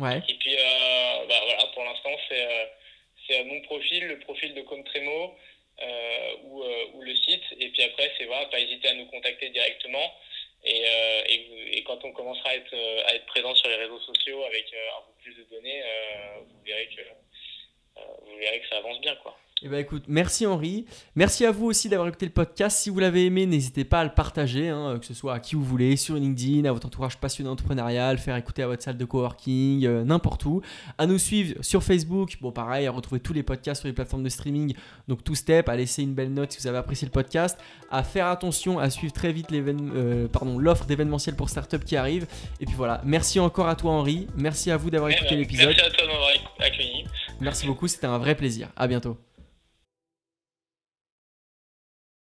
[0.00, 0.22] Ouais.
[0.28, 2.72] Et puis, euh, bah, voilà, pour l'instant, c'est
[3.28, 5.36] c'est mon profil, le profil de Comtremo
[5.82, 7.44] euh, ou, euh, ou, le site.
[7.58, 10.14] Et puis après, c'est voilà, pas hésiter à nous contacter directement.
[10.64, 12.74] Et, euh, et, quand on commencera à être,
[13.06, 15.82] à être présent sur les réseaux sociaux avec un peu plus de données,
[16.46, 17.02] vous verrez que
[17.96, 19.36] vous verrez que ça avance bien, quoi.
[19.62, 20.86] Eh ben écoute, merci Henri.
[21.14, 22.78] Merci à vous aussi d'avoir écouté le podcast.
[22.78, 25.54] Si vous l'avez aimé, n'hésitez pas à le partager, hein, que ce soit à qui
[25.54, 29.04] vous voulez, sur LinkedIn, à votre entourage passionné entrepreneurial, faire écouter à votre salle de
[29.04, 30.62] coworking, euh, n'importe où.
[30.96, 32.38] À nous suivre sur Facebook.
[32.40, 34.72] Bon, pareil, à retrouver tous les podcasts sur les plateformes de streaming.
[35.08, 37.58] Donc, tout step, à laisser une belle note si vous avez apprécié le podcast.
[37.90, 42.26] À faire attention, à suivre très vite euh, l'offre d'événementiel pour startup qui arrive.
[42.60, 44.26] Et puis voilà, merci encore à toi Henri.
[44.36, 45.66] Merci à vous d'avoir eh écouté ben, l'épisode.
[45.66, 47.04] Merci à toi accueilli.
[47.40, 48.68] Merci beaucoup, c'était un vrai plaisir.
[48.76, 49.18] À bientôt.